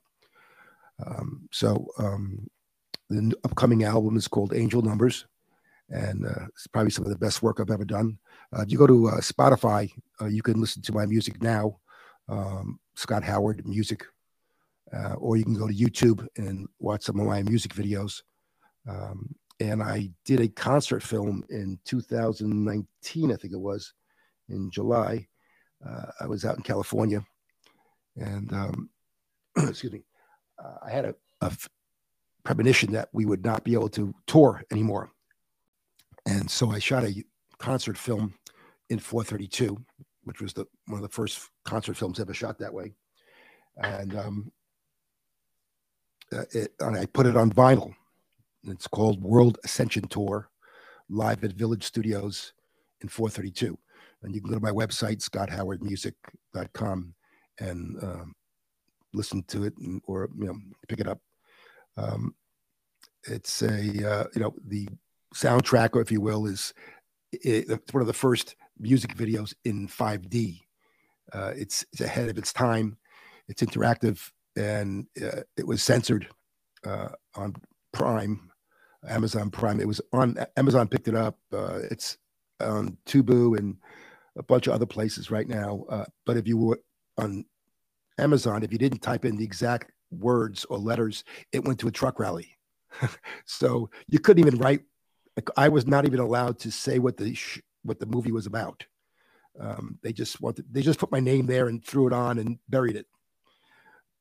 Um, 1.04 1.48
so 1.52 1.86
um, 1.98 2.48
the 3.08 3.34
upcoming 3.44 3.84
album 3.84 4.16
is 4.16 4.28
called 4.28 4.54
Angel 4.54 4.82
Numbers, 4.82 5.26
and 5.90 6.26
uh, 6.26 6.46
it's 6.48 6.66
probably 6.66 6.90
some 6.90 7.04
of 7.04 7.10
the 7.10 7.18
best 7.18 7.42
work 7.42 7.60
I've 7.60 7.70
ever 7.70 7.84
done. 7.84 8.18
Uh, 8.56 8.62
if 8.62 8.70
you 8.70 8.78
go 8.78 8.86
to 8.86 9.08
uh, 9.08 9.20
Spotify, 9.20 9.90
uh, 10.20 10.26
you 10.26 10.42
can 10.42 10.60
listen 10.60 10.82
to 10.82 10.92
my 10.92 11.06
music 11.06 11.42
now, 11.42 11.78
um, 12.28 12.78
Scott 12.94 13.22
Howard 13.22 13.66
Music, 13.66 14.04
uh, 14.92 15.14
or 15.14 15.36
you 15.36 15.44
can 15.44 15.54
go 15.54 15.68
to 15.68 15.74
YouTube 15.74 16.26
and 16.36 16.66
watch 16.78 17.04
some 17.04 17.20
of 17.20 17.26
my 17.26 17.42
music 17.42 17.74
videos. 17.74 18.22
Um, 18.88 19.34
and 19.58 19.82
I 19.82 20.10
did 20.24 20.40
a 20.40 20.48
concert 20.48 21.02
film 21.02 21.44
in 21.48 21.78
2019, 21.84 23.32
I 23.32 23.36
think 23.36 23.52
it 23.52 23.60
was, 23.60 23.92
in 24.48 24.70
July. 24.70 25.26
Uh, 25.86 26.06
I 26.20 26.26
was 26.26 26.44
out 26.44 26.56
in 26.56 26.62
California, 26.62 27.24
and 28.16 28.52
um, 28.52 28.90
excuse 29.56 29.92
me, 29.92 30.02
I 30.82 30.90
had 30.90 31.04
a, 31.04 31.14
a 31.42 31.52
premonition 32.44 32.92
that 32.92 33.08
we 33.12 33.26
would 33.26 33.44
not 33.44 33.64
be 33.64 33.74
able 33.74 33.88
to 33.90 34.14
tour 34.26 34.62
anymore. 34.70 35.10
And 36.26 36.50
so 36.50 36.70
I 36.72 36.78
shot 36.78 37.04
a 37.04 37.24
concert 37.58 37.96
film 37.96 38.34
in 38.90 38.98
432, 38.98 39.78
which 40.24 40.40
was 40.40 40.52
the 40.52 40.66
one 40.86 40.98
of 40.98 41.02
the 41.02 41.08
first 41.08 41.48
concert 41.64 41.96
films 41.96 42.20
ever 42.20 42.34
shot 42.34 42.58
that 42.58 42.74
way. 42.74 42.94
And 43.76 44.16
um, 44.16 44.52
uh, 46.32 46.44
it, 46.52 46.72
and 46.80 46.96
I 46.96 47.06
put 47.06 47.26
it 47.26 47.36
on 47.36 47.52
vinyl. 47.52 47.94
It's 48.64 48.88
called 48.88 49.22
World 49.22 49.58
Ascension 49.64 50.08
Tour, 50.08 50.50
live 51.08 51.44
at 51.44 51.52
Village 51.52 51.84
Studios 51.84 52.52
in 53.00 53.08
432. 53.08 53.78
And 54.22 54.34
you 54.34 54.40
can 54.40 54.50
go 54.50 54.56
to 54.56 54.62
my 54.62 54.72
website, 54.72 55.22
scotthowardmusic.com, 55.22 57.14
and 57.60 58.02
um, 58.02 58.34
listen 59.12 59.42
to 59.44 59.64
it 59.64 59.74
and, 59.78 60.02
or 60.06 60.28
you 60.36 60.46
know 60.46 60.56
pick 60.88 60.98
it 61.00 61.06
up. 61.06 61.20
Um, 61.96 62.34
it's 63.24 63.62
a 63.62 63.68
uh, 63.68 64.24
you 64.34 64.40
know 64.40 64.54
the 64.66 64.88
soundtrack, 65.34 65.90
or 65.94 66.00
if 66.00 66.10
you 66.10 66.20
will, 66.20 66.46
is 66.46 66.72
it's 67.32 67.92
one 67.92 68.00
of 68.00 68.06
the 68.06 68.12
first 68.12 68.56
music 68.78 69.14
videos 69.16 69.54
in 69.64 69.88
5D. 69.88 70.60
Uh, 71.32 71.52
it's 71.56 71.84
it's 71.92 72.00
ahead 72.00 72.28
of 72.28 72.38
its 72.38 72.52
time. 72.52 72.96
It's 73.48 73.62
interactive, 73.62 74.30
and 74.56 75.06
uh, 75.22 75.42
it 75.56 75.66
was 75.66 75.82
censored 75.82 76.28
uh, 76.84 77.08
on 77.34 77.54
Prime, 77.92 78.50
Amazon 79.08 79.50
Prime. 79.50 79.80
It 79.80 79.88
was 79.88 80.00
on 80.12 80.36
Amazon 80.56 80.88
picked 80.88 81.08
it 81.08 81.14
up. 81.14 81.38
Uh, 81.52 81.80
it's 81.90 82.18
on 82.60 82.96
Tubi 83.06 83.58
and 83.58 83.76
a 84.36 84.42
bunch 84.42 84.66
of 84.66 84.72
other 84.72 84.86
places 84.86 85.30
right 85.30 85.48
now. 85.48 85.84
Uh, 85.88 86.04
but 86.24 86.36
if 86.36 86.46
you 86.46 86.56
were 86.56 86.80
on 87.18 87.44
Amazon, 88.18 88.62
if 88.62 88.72
you 88.72 88.78
didn't 88.78 89.00
type 89.00 89.24
in 89.24 89.36
the 89.36 89.44
exact 89.44 89.92
words 90.10 90.64
or 90.66 90.78
letters, 90.78 91.24
it 91.52 91.64
went 91.64 91.78
to 91.80 91.88
a 91.88 91.92
truck 91.92 92.18
rally. 92.18 92.56
so 93.44 93.90
you 94.08 94.18
couldn't 94.18 94.46
even 94.46 94.58
write. 94.58 94.82
I 95.56 95.68
was 95.68 95.86
not 95.86 96.06
even 96.06 96.20
allowed 96.20 96.58
to 96.60 96.70
say 96.70 96.98
what 96.98 97.16
the 97.16 97.34
sh- 97.34 97.60
what 97.82 98.00
the 98.00 98.06
movie 98.06 98.32
was 98.32 98.46
about. 98.46 98.84
Um, 99.58 99.98
they 100.02 100.12
just 100.12 100.40
wanted 100.40 100.66
they 100.70 100.82
just 100.82 100.98
put 100.98 101.12
my 101.12 101.20
name 101.20 101.46
there 101.46 101.68
and 101.68 101.84
threw 101.84 102.06
it 102.06 102.12
on 102.12 102.38
and 102.38 102.58
buried 102.68 102.96
it. 102.96 103.06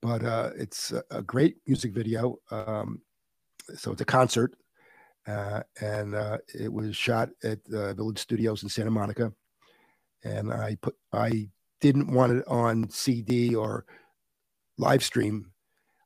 But 0.01 0.23
uh, 0.23 0.51
it's 0.57 0.91
a, 0.91 1.03
a, 1.11 1.21
great 1.21 1.57
music 1.67 1.93
video. 1.93 2.37
Um, 2.51 3.01
so 3.75 3.91
it's 3.91 4.01
a 4.01 4.05
concert, 4.05 4.55
uh, 5.25 5.61
and 5.81 6.13
uh, 6.13 6.37
it 6.53 6.71
was 6.71 6.95
shot 6.95 7.29
at 7.43 7.59
Village 7.67 8.19
Studios 8.19 8.63
in 8.63 8.69
Santa 8.69 8.91
Monica. 8.91 9.33
And 10.23 10.51
I 10.53 10.77
put 10.81 10.95
I 11.11 11.49
didn't 11.81 12.11
want 12.11 12.33
it 12.33 12.47
on 12.47 12.89
CD 12.89 13.55
or 13.55 13.85
live 14.77 15.03
stream, 15.03 15.51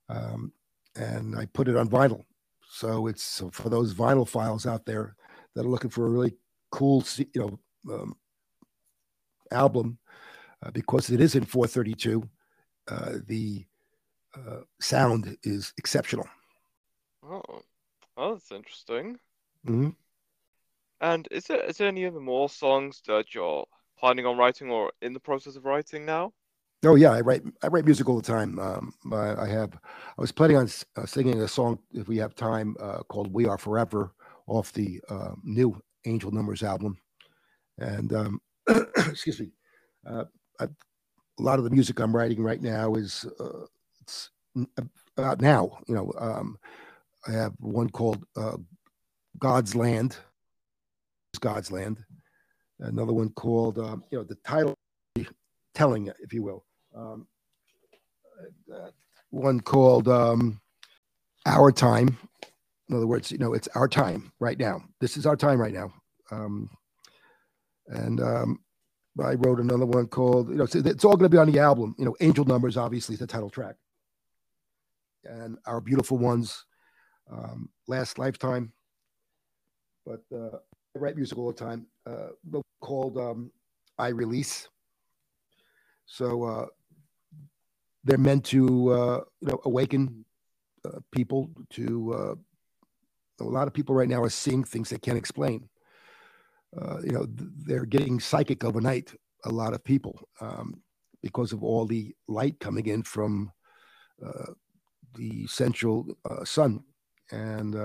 um, 0.08 0.54
and 0.96 1.36
I 1.36 1.46
put 1.48 1.68
it 1.68 1.76
on 1.76 1.90
vinyl. 1.90 2.24
So 2.70 3.08
it's 3.08 3.42
for 3.52 3.70
those 3.70 3.96
vinylphiles 3.96 4.68
out 4.68 4.86
there 4.86 5.16
that 5.56 5.66
are 5.66 5.70
looking 5.70 5.90
for 5.90 6.06
a 6.06 6.10
really 6.10 6.36
cool, 6.72 7.04
you 7.18 7.26
know, 7.36 7.60
um, 7.94 8.16
album, 9.52 9.98
uh, 10.64 10.70
because 10.72 11.10
it 11.10 11.20
is 11.20 11.34
in 11.34 11.46
432. 11.46 12.24
Uh, 12.88 13.14
the 13.26 13.66
uh, 14.36 14.62
sound 14.80 15.36
is 15.44 15.74
exceptional. 15.78 16.28
Oh, 17.26 17.42
oh 18.16 18.34
that's 18.34 18.52
interesting. 18.52 19.18
Mm-hmm. 19.68 19.90
And 21.02 21.28
is 21.32 21.46
there 21.46 21.64
is 21.64 21.78
there 21.78 21.88
any 21.88 22.06
other 22.06 22.20
more 22.20 22.50
songs 22.50 23.02
that 23.08 23.34
you're 23.34 23.66
planning 23.98 24.26
on 24.28 24.38
writing 24.38 24.70
or 24.70 24.92
in 25.02 25.14
the 25.14 25.20
process 25.20 25.56
of 25.56 25.66
writing 25.66 26.06
now? 26.06 26.34
Oh 26.86 26.96
yeah, 26.96 27.12
I 27.12 27.20
write 27.20 27.44
I 27.62 27.68
write 27.68 27.84
music 27.84 28.08
all 28.08 28.16
the 28.16 28.22
time. 28.22 28.58
Um, 28.58 28.94
I, 29.12 29.44
I, 29.44 29.48
have 29.50 29.74
I 29.76 30.22
was 30.22 30.32
planning 30.32 30.56
on 30.56 30.70
uh, 30.96 31.06
singing 31.06 31.42
a 31.42 31.48
song 31.48 31.80
if 31.92 32.08
we 32.08 32.16
have 32.18 32.36
time 32.36 32.78
uh, 32.80 33.00
called 33.10 33.34
"We 33.34 33.48
Are 33.48 33.58
Forever" 33.58 34.14
off 34.48 34.72
the 34.72 35.02
uh, 35.10 35.32
new 35.44 35.78
Angel 36.06 36.32
Numbers 36.32 36.64
album, 36.64 36.98
and 37.80 38.14
um, 38.14 38.42
excuse 38.96 39.42
me, 39.42 39.52
uh, 40.10 40.24
I, 40.62 40.66
a 40.66 40.70
lot 41.42 41.58
of 41.60 41.66
the 41.66 41.70
music 41.70 42.00
I'm 42.00 42.16
writing 42.16 42.42
right 42.42 42.62
now 42.62 42.94
is 42.96 43.26
uh, 43.42 43.66
it's 44.02 44.30
about 45.18 45.42
now. 45.42 45.80
You 45.86 45.96
know, 45.96 46.14
um, 46.18 46.58
I 47.28 47.34
have 47.34 47.54
one 47.60 47.90
called 47.90 48.24
uh, 48.38 48.56
"God's 49.38 49.76
Land." 49.76 50.16
God's 51.42 51.72
Land. 51.72 52.04
Another 52.80 53.14
one 53.14 53.30
called 53.32 53.78
you 53.78 54.18
know 54.18 54.24
the 54.24 54.36
title 54.46 54.76
telling, 55.74 56.12
if 56.22 56.34
you 56.34 56.44
will 56.44 56.66
um, 56.96 57.28
uh, 58.74 58.90
one 59.32 59.60
called 59.60 60.08
um, 60.08 60.60
Our 61.46 61.72
Time. 61.72 62.18
In 62.90 62.96
other 62.96 63.08
words, 63.08 63.32
you 63.32 63.38
know, 63.38 63.54
it's 63.54 63.68
our 63.76 63.88
time 63.88 64.32
right 64.40 64.58
now. 64.58 64.82
This 65.00 65.16
is 65.16 65.26
our 65.26 65.36
time 65.36 65.60
right 65.62 65.74
now. 65.74 65.94
Um, 66.32 66.70
and 67.88 68.20
um, 68.20 68.60
I 69.24 69.34
wrote 69.36 69.60
another 69.60 69.86
one 69.86 70.08
called, 70.08 70.50
you 70.50 70.56
know, 70.56 70.64
it's, 70.64 70.76
it's 70.76 71.06
all 71.06 71.16
going 71.16 71.30
to 71.30 71.36
be 71.36 71.38
on 71.38 71.52
the 71.52 71.60
album. 71.60 71.96
You 72.00 72.06
know, 72.06 72.16
Angel 72.20 72.46
Numbers, 72.46 72.78
obviously, 72.78 73.14
is 73.14 73.20
the 73.20 73.28
title 73.28 73.50
track. 73.50 73.76
And 75.24 75.58
Our 75.66 75.82
Beautiful 75.82 76.18
Ones, 76.18 76.66
um, 77.32 77.70
Last 77.88 78.18
Lifetime. 78.18 78.74
But 80.06 80.24
uh, 80.34 80.58
I 80.96 81.00
write 81.00 81.16
music 81.16 81.38
all 81.38 81.52
the 81.52 81.54
time. 81.54 81.86
Uh, 82.08 82.30
called 82.82 83.18
um, 83.18 83.52
I 84.00 84.08
Release. 84.08 84.68
So 86.06 86.44
uh, 86.44 86.66
they're 88.04 88.18
meant 88.18 88.46
to 88.46 88.92
uh, 88.92 89.22
you 89.42 89.48
know 89.48 89.60
awaken 89.66 90.26
uh, 90.86 91.00
people 91.12 91.52
to 91.70 92.14
uh, 92.14 93.44
a 93.44 93.44
lot 93.44 93.68
of 93.68 93.74
people 93.74 93.96
right 93.96 94.10
now 94.10 94.22
are 94.22 94.30
seeing 94.30 94.64
things 94.64 94.90
they 94.90 94.98
can't 94.98 95.18
explain. 95.18 95.70
Uh, 96.80 97.00
you 97.04 97.12
know 97.12 97.26
they're 97.66 97.86
getting 97.86 98.20
psychic 98.20 98.64
overnight 98.64 99.14
a 99.46 99.50
lot 99.50 99.74
of 99.74 99.84
people 99.84 100.20
um, 100.42 100.82
because 101.22 101.52
of 101.52 101.64
all 101.64 101.86
the 101.86 102.14
light 102.28 102.60
coming 102.60 102.86
in 102.86 103.02
from 103.04 103.52
uh, 104.26 104.52
the 105.16 105.48
central 105.48 106.06
sun. 106.44 106.84
And 107.32 107.76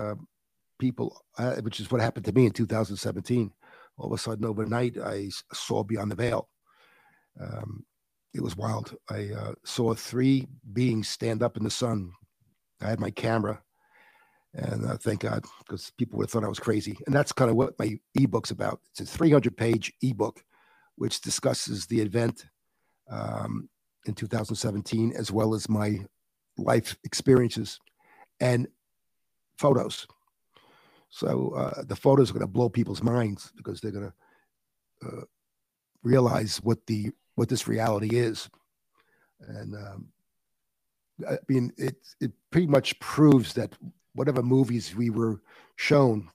people 0.78 1.22
which 1.62 1.80
is 1.80 1.90
what 1.90 2.00
happened 2.00 2.24
to 2.26 2.32
me 2.32 2.46
in 2.46 2.50
2017 2.50 3.50
all 3.96 4.06
of 4.06 4.12
a 4.12 4.18
sudden 4.18 4.44
overnight 4.44 4.98
i 4.98 5.30
saw 5.52 5.84
beyond 5.84 6.10
the 6.10 6.16
veil. 6.16 6.48
Um, 7.40 7.84
it 8.34 8.42
was 8.42 8.56
wild. 8.56 8.96
I 9.08 9.30
uh, 9.30 9.54
saw 9.64 9.94
three 9.94 10.46
beings 10.72 11.08
stand 11.08 11.42
up 11.42 11.56
in 11.56 11.62
the 11.62 11.70
sun. 11.70 12.12
I 12.82 12.88
had 12.88 13.00
my 13.00 13.10
camera, 13.10 13.62
and 14.52 14.84
uh, 14.84 14.96
thank 14.96 15.20
God, 15.20 15.44
because 15.60 15.92
people 15.96 16.18
would 16.18 16.24
have 16.24 16.30
thought 16.32 16.44
I 16.44 16.48
was 16.48 16.58
crazy. 16.58 16.98
And 17.06 17.14
that's 17.14 17.32
kind 17.32 17.50
of 17.50 17.56
what 17.56 17.78
my 17.78 17.96
ebook's 18.14 18.50
about. 18.50 18.80
It's 18.90 19.00
a 19.00 19.16
300 19.16 19.56
page 19.56 19.92
ebook, 20.02 20.42
which 20.96 21.20
discusses 21.20 21.86
the 21.86 22.00
event 22.00 22.46
um, 23.08 23.68
in 24.06 24.14
2017, 24.14 25.12
as 25.16 25.30
well 25.30 25.54
as 25.54 25.68
my 25.68 26.00
life 26.58 26.96
experiences 27.04 27.78
and 28.40 28.66
photos. 29.58 30.06
So 31.10 31.50
uh, 31.50 31.84
the 31.84 31.96
photos 31.96 32.30
are 32.30 32.34
going 32.34 32.40
to 32.40 32.48
blow 32.48 32.68
people's 32.68 33.02
minds 33.02 33.52
because 33.56 33.80
they're 33.80 33.92
going 33.92 34.10
to 34.10 35.06
uh, 35.06 35.24
realize 36.02 36.58
what 36.58 36.84
the 36.86 37.12
what 37.34 37.48
this 37.48 37.66
reality 37.68 38.16
is, 38.16 38.48
and 39.40 39.74
um, 39.74 40.08
I 41.28 41.38
mean 41.48 41.72
it. 41.76 41.96
It 42.20 42.32
pretty 42.50 42.66
much 42.66 42.98
proves 43.00 43.54
that 43.54 43.76
whatever 44.14 44.42
movies 44.42 44.94
we 44.94 45.10
were 45.10 45.40
shown, 45.76 46.30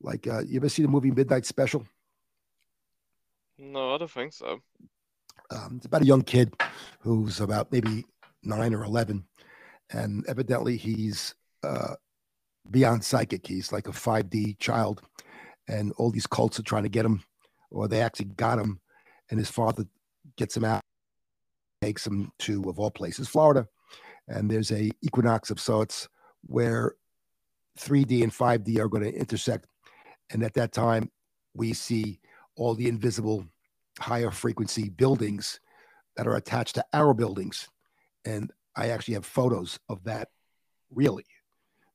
like 0.00 0.26
uh, 0.26 0.42
you 0.46 0.56
ever 0.58 0.68
see 0.68 0.82
the 0.82 0.88
movie 0.88 1.10
Midnight 1.10 1.46
Special? 1.46 1.84
No, 3.58 3.94
I 3.94 3.98
don't 3.98 4.10
think 4.10 4.32
so. 4.32 4.60
Um, 5.50 5.74
it's 5.76 5.86
about 5.86 6.02
a 6.02 6.06
young 6.06 6.22
kid 6.22 6.54
who's 7.00 7.40
about 7.40 7.72
maybe 7.72 8.04
nine 8.42 8.74
or 8.74 8.84
eleven, 8.84 9.24
and 9.90 10.24
evidently 10.26 10.76
he's 10.76 11.34
uh, 11.62 11.94
beyond 12.70 13.04
psychic. 13.04 13.46
He's 13.46 13.72
like 13.72 13.88
a 13.88 13.92
5D 13.92 14.58
child, 14.58 15.02
and 15.68 15.92
all 15.96 16.10
these 16.10 16.26
cults 16.26 16.58
are 16.58 16.64
trying 16.64 16.84
to 16.84 16.88
get 16.88 17.04
him, 17.04 17.22
or 17.70 17.88
they 17.88 18.00
actually 18.00 18.26
got 18.26 18.58
him, 18.58 18.80
and 19.30 19.38
his 19.38 19.50
father 19.50 19.84
gets 20.36 20.56
him 20.56 20.64
out, 20.64 20.82
takes 21.82 22.06
him 22.06 22.32
to, 22.40 22.68
of 22.68 22.78
all 22.78 22.90
places, 22.90 23.28
Florida, 23.28 23.66
and 24.28 24.50
there's 24.50 24.72
a 24.72 24.90
equinox 25.02 25.50
of 25.50 25.60
sorts 25.60 26.08
where 26.42 26.94
3D 27.78 28.22
and 28.22 28.32
5D 28.32 28.78
are 28.78 28.88
going 28.88 29.04
to 29.04 29.12
intersect, 29.12 29.66
and 30.30 30.42
at 30.42 30.54
that 30.54 30.72
time 30.72 31.10
we 31.54 31.72
see 31.72 32.20
all 32.56 32.74
the 32.74 32.88
invisible 32.88 33.44
higher 33.98 34.30
frequency 34.30 34.88
buildings 34.88 35.60
that 36.16 36.26
are 36.26 36.36
attached 36.36 36.74
to 36.74 36.84
our 36.92 37.14
buildings, 37.14 37.68
and 38.24 38.52
I 38.76 38.88
actually 38.88 39.14
have 39.14 39.26
photos 39.26 39.78
of 39.88 40.04
that 40.04 40.28
really 40.90 41.24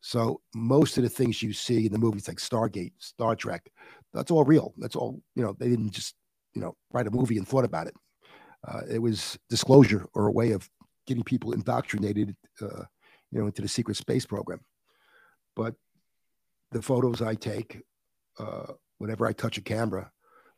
so 0.06 0.39
most 0.54 0.98
of 0.98 1.04
the 1.04 1.10
things 1.10 1.42
you 1.42 1.51
see 1.51 1.88
in 1.88 1.92
the 1.92 1.98
movies 1.98 2.27
like 2.27 2.38
Stargate, 2.38 2.92
Star 3.00 3.36
Trek, 3.36 3.68
that's 4.13 4.30
all 4.30 4.44
real. 4.44 4.72
That's 4.77 4.96
all, 4.96 5.20
you 5.34 5.42
know, 5.42 5.56
they 5.58 5.68
didn't 5.68 5.94
just, 5.94 6.13
you 6.54 6.62
know, 6.62 6.75
write 6.94 7.08
a 7.08 7.12
movie 7.12 7.39
and 7.39 7.48
thought 7.48 7.65
about 7.65 7.88
it. 7.88 7.96
Uh, 8.67 8.81
it 8.89 9.00
was 9.00 9.38
disclosure 9.50 10.07
or 10.13 10.27
a 10.27 10.31
way 10.31 10.51
of 10.51 10.69
getting 11.05 11.24
people 11.24 11.53
indoctrinated, 11.53 12.36
uh, 12.62 12.84
you 13.31 13.39
know, 13.39 13.45
into 13.45 13.62
the 13.62 13.67
secret 13.67 13.95
space 13.95 14.25
program. 14.25 14.60
But 15.55 15.75
the 16.72 16.81
photos 16.81 17.22
I 17.22 17.36
take, 17.36 17.81
uh, 18.39 18.74
whenever 18.98 19.25
I 19.25 19.34
touch 19.34 19.57
a 19.57 19.62
camera, 19.62 20.12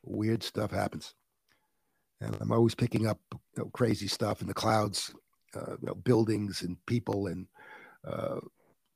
weird 0.03 0.43
stuff 0.43 0.71
happens. 0.71 1.13
And 2.21 2.35
I'm 2.39 2.51
always 2.51 2.75
picking 2.75 3.07
up 3.07 3.19
you 3.31 3.39
know, 3.57 3.69
crazy 3.73 4.07
stuff 4.07 4.41
in 4.41 4.47
the 4.47 4.53
clouds, 4.53 5.13
uh, 5.55 5.73
you 5.81 5.87
know, 5.87 5.93
buildings 5.93 6.61
and 6.61 6.77
people 6.85 7.27
and 7.27 7.47
uh, 8.07 8.39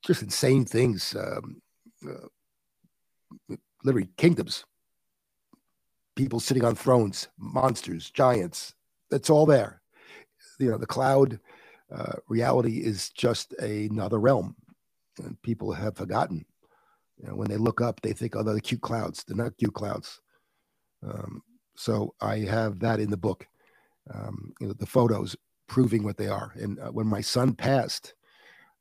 just 0.06 0.24
insane 0.24 0.66
things. 0.66 1.16
Um, 1.16 1.62
uh, 2.08 3.56
literally 3.84 4.10
kingdoms, 4.18 4.66
people 6.16 6.40
sitting 6.40 6.66
on 6.66 6.76
thrones, 6.76 7.28
monsters, 7.38 8.10
giants. 8.10 8.74
It's 9.12 9.30
all 9.30 9.46
there. 9.46 9.82
You 10.60 10.72
know, 10.72 10.78
the 10.78 10.86
cloud 10.86 11.40
uh, 11.94 12.14
reality 12.28 12.78
is 12.78 13.10
just 13.10 13.54
another 13.54 14.20
realm, 14.20 14.56
and 15.24 15.42
people 15.42 15.72
have 15.74 15.98
forgotten. 15.98 16.46
You 17.18 17.28
know, 17.28 17.36
when 17.36 17.50
they 17.50 17.58
look 17.58 17.82
up, 17.82 18.02
they 18.02 18.14
think, 18.14 18.36
"Oh, 18.36 18.44
they're 18.44 18.60
cute 18.60 18.82
clouds." 18.82 19.24
They're 19.24 19.38
not 19.38 19.58
cute 19.58 19.74
clouds. 19.74 20.20
Um, 21.04 21.42
so 21.76 22.14
I 22.22 22.40
have 22.40 22.80
that 22.80 23.00
in 23.00 23.10
the 23.10 23.18
book. 23.18 23.48
Um, 24.14 24.54
you 24.60 24.68
know, 24.68 24.74
the 24.74 24.86
photos 24.86 25.36
proving 25.68 26.04
what 26.04 26.18
they 26.18 26.28
are. 26.28 26.52
And 26.56 26.80
uh, 26.80 26.90
when 26.90 27.08
my 27.08 27.22
son 27.22 27.54
passed, 27.54 28.14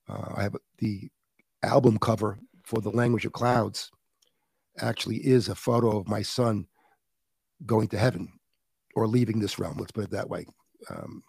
uh, 0.09 0.35
I 0.35 0.43
have 0.43 0.57
the 0.79 1.09
album 1.63 1.99
cover 1.99 2.39
for 2.65 2.81
the 2.81 2.91
language 2.91 3.25
of 3.27 3.33
clouds 3.33 3.91
actually 4.79 5.17
is 5.17 5.49
a 5.49 5.55
photo 5.55 5.99
of 5.99 6.09
my 6.09 6.23
son 6.23 6.67
going 7.67 7.89
to 7.89 7.99
heaven 7.99 8.33
or 9.01 9.07
leaving 9.07 9.41
this 9.41 9.59
realm 9.59 9.77
let's 9.79 9.93
put 9.93 10.05
it 10.05 10.11
that 10.11 10.29
way 10.29 10.45
because 10.79 11.03
um, 11.03 11.23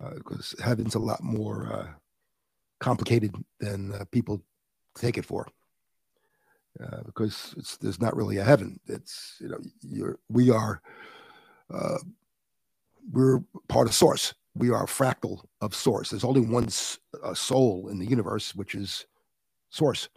uh, 0.00 0.64
heaven's 0.64 0.94
a 0.94 0.98
lot 0.98 1.22
more 1.22 1.72
uh, 1.72 1.88
complicated 2.80 3.34
than 3.60 3.92
uh, 3.92 4.04
people 4.10 4.42
take 4.96 5.18
it 5.18 5.24
for 5.24 5.46
uh, 6.82 7.02
because 7.04 7.54
it's 7.56 7.76
there's 7.78 8.00
not 8.00 8.16
really 8.16 8.38
a 8.38 8.44
heaven 8.44 8.78
it's 8.86 9.36
you 9.40 9.48
know 9.48 9.58
you're 9.82 10.18
we 10.28 10.50
are 10.50 10.80
uh, 11.72 11.98
we're 13.10 13.40
part 13.68 13.86
of 13.86 13.94
source 13.94 14.34
we 14.54 14.70
are 14.70 14.84
a 14.84 14.86
fractal 14.86 15.44
of 15.60 15.74
source. 15.74 16.10
There's 16.10 16.24
only 16.24 16.42
one 16.42 16.68
soul 16.68 17.88
in 17.88 17.98
the 17.98 18.06
universe, 18.06 18.54
which 18.54 18.74
is 18.74 19.06
source, 19.70 20.08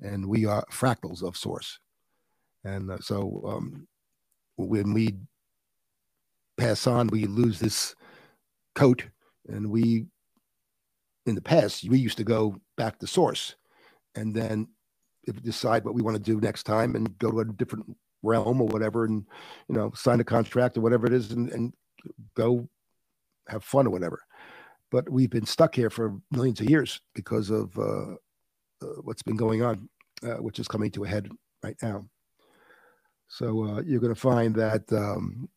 and 0.00 0.26
we 0.26 0.46
are 0.46 0.64
fractals 0.70 1.22
of 1.22 1.36
source. 1.36 1.78
And 2.64 2.90
uh, 2.90 2.98
so 2.98 3.42
um, 3.46 3.86
when 4.56 4.92
we 4.92 5.16
pass 6.56 6.86
on, 6.86 7.08
we 7.08 7.26
lose 7.26 7.58
this 7.58 7.94
coat, 8.74 9.04
and 9.48 9.70
we, 9.70 10.06
in 11.26 11.34
the 11.34 11.42
past, 11.42 11.88
we 11.88 11.98
used 11.98 12.18
to 12.18 12.24
go 12.24 12.56
back 12.76 12.98
to 12.98 13.06
source, 13.06 13.54
and 14.14 14.34
then 14.34 14.68
decide 15.42 15.84
what 15.84 15.94
we 15.94 16.02
want 16.02 16.16
to 16.16 16.22
do 16.22 16.40
next 16.40 16.64
time 16.64 16.94
and 16.94 17.18
go 17.18 17.30
to 17.30 17.40
a 17.40 17.44
different 17.44 17.96
realm 18.22 18.60
or 18.60 18.68
whatever, 18.68 19.04
and 19.04 19.24
you 19.68 19.74
know, 19.74 19.90
sign 19.94 20.20
a 20.20 20.24
contract 20.24 20.76
or 20.76 20.80
whatever 20.80 21.06
it 21.06 21.12
is, 21.12 21.30
and, 21.32 21.50
and 21.50 21.72
go 22.34 22.68
have 23.48 23.64
fun 23.64 23.86
or 23.86 23.90
whatever. 23.90 24.20
But 24.90 25.08
we've 25.10 25.30
been 25.30 25.46
stuck 25.46 25.74
here 25.74 25.90
for 25.90 26.20
millions 26.30 26.60
of 26.60 26.70
years 26.70 27.00
because 27.14 27.50
of 27.50 27.76
uh, 27.78 28.14
uh, 28.82 29.00
what's 29.02 29.22
been 29.22 29.36
going 29.36 29.62
on, 29.62 29.88
uh, 30.22 30.36
which 30.36 30.58
is 30.58 30.68
coming 30.68 30.90
to 30.92 31.04
a 31.04 31.08
head 31.08 31.30
right 31.62 31.76
now. 31.82 32.04
So 33.28 33.64
uh, 33.64 33.82
you're 33.84 34.00
going 34.00 34.14
to 34.14 34.20
find 34.20 34.54
that 34.54 34.84
um, 34.92 35.48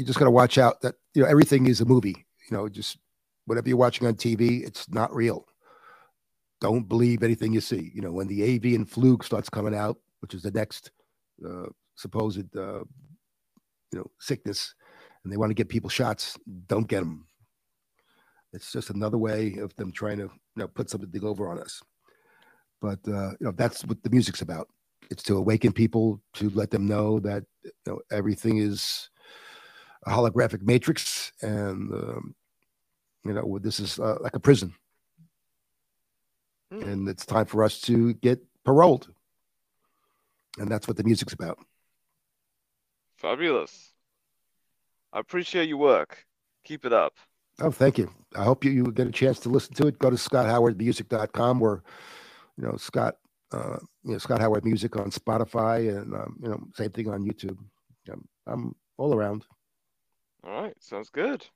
you 0.00 0.06
just 0.06 0.18
got 0.18 0.24
to 0.24 0.30
watch 0.30 0.56
out 0.56 0.80
that 0.80 0.94
you 1.14 1.22
know 1.22 1.28
everything 1.28 1.66
is 1.66 1.82
a 1.82 1.84
movie. 1.84 2.24
You 2.50 2.56
know, 2.56 2.68
just 2.68 2.96
whatever 3.44 3.68
you're 3.68 3.76
watching 3.76 4.06
on 4.06 4.14
TV, 4.14 4.66
it's 4.66 4.88
not 4.88 5.14
real. 5.14 5.46
Don't 6.62 6.88
believe 6.88 7.22
anything 7.22 7.52
you 7.52 7.60
see. 7.60 7.92
You 7.94 8.00
know, 8.00 8.10
when 8.10 8.26
the 8.26 8.42
avian 8.42 8.86
flu 8.86 9.18
starts 9.22 9.50
coming 9.50 9.74
out, 9.74 9.98
which 10.20 10.32
is 10.32 10.42
the 10.42 10.50
next 10.50 10.90
uh, 11.46 11.66
supposed 11.96 12.56
uh, 12.56 12.82
you 13.92 13.98
know 13.98 14.10
sickness 14.18 14.74
and 15.22 15.30
they 15.30 15.36
want 15.36 15.50
to 15.50 15.54
get 15.54 15.68
people 15.68 15.90
shots, 15.90 16.38
don't 16.66 16.88
get 16.88 17.00
them. 17.00 17.26
It's 18.54 18.72
just 18.72 18.88
another 18.88 19.18
way 19.18 19.56
of 19.56 19.76
them 19.76 19.92
trying 19.92 20.16
to 20.16 20.24
you 20.24 20.30
know 20.56 20.68
put 20.68 20.88
something 20.88 21.24
over 21.24 21.46
on 21.46 21.60
us. 21.60 21.82
But 22.80 23.00
uh, 23.06 23.32
you 23.38 23.46
know 23.46 23.52
that's 23.52 23.84
what 23.84 24.02
the 24.02 24.10
music's 24.10 24.40
about. 24.40 24.68
It's 25.10 25.22
to 25.24 25.36
awaken 25.36 25.72
people 25.72 26.22
to 26.34 26.48
let 26.50 26.70
them 26.70 26.86
know 26.86 27.20
that 27.20 27.44
you 27.64 27.72
know 27.86 28.00
everything 28.10 28.56
is 28.56 29.10
a 30.06 30.10
holographic 30.10 30.62
matrix, 30.62 31.32
and 31.42 31.92
um, 31.92 32.34
you 33.24 33.32
know 33.32 33.58
this 33.58 33.80
is 33.80 33.98
uh, 33.98 34.16
like 34.20 34.34
a 34.34 34.40
prison, 34.40 34.74
mm. 36.72 36.82
and 36.82 37.08
it's 37.08 37.26
time 37.26 37.46
for 37.46 37.64
us 37.64 37.80
to 37.82 38.14
get 38.14 38.40
paroled, 38.64 39.12
and 40.58 40.68
that's 40.68 40.88
what 40.88 40.96
the 40.96 41.04
music's 41.04 41.32
about. 41.32 41.58
Fabulous. 43.16 43.92
I 45.12 45.20
appreciate 45.20 45.68
your 45.68 45.78
work. 45.78 46.24
Keep 46.64 46.86
it 46.86 46.92
up. 46.92 47.14
Oh, 47.60 47.70
thank 47.70 47.98
you. 47.98 48.10
I 48.36 48.44
hope 48.44 48.64
you, 48.64 48.70
you 48.70 48.92
get 48.92 49.06
a 49.06 49.12
chance 49.12 49.38
to 49.40 49.48
listen 49.48 49.74
to 49.74 49.88
it. 49.88 49.98
Go 49.98 50.08
to 50.08 50.16
scotthowardmusic.com 50.16 51.60
where, 51.60 51.82
you 52.56 52.64
know, 52.64 52.76
Scott, 52.76 53.16
uh, 53.52 53.76
you 54.04 54.12
know, 54.12 54.18
Scott 54.18 54.40
Howard 54.40 54.64
Music 54.64 54.96
on 54.96 55.10
Spotify 55.10 56.00
and, 56.00 56.14
um, 56.14 56.38
you 56.42 56.48
know, 56.48 56.60
same 56.74 56.90
thing 56.90 57.08
on 57.08 57.24
YouTube. 57.24 57.58
I'm, 58.10 58.26
I'm 58.46 58.74
all 58.96 59.14
around. 59.14 59.44
All 60.44 60.62
right. 60.62 60.74
Sounds 60.80 61.10
good. 61.10 61.46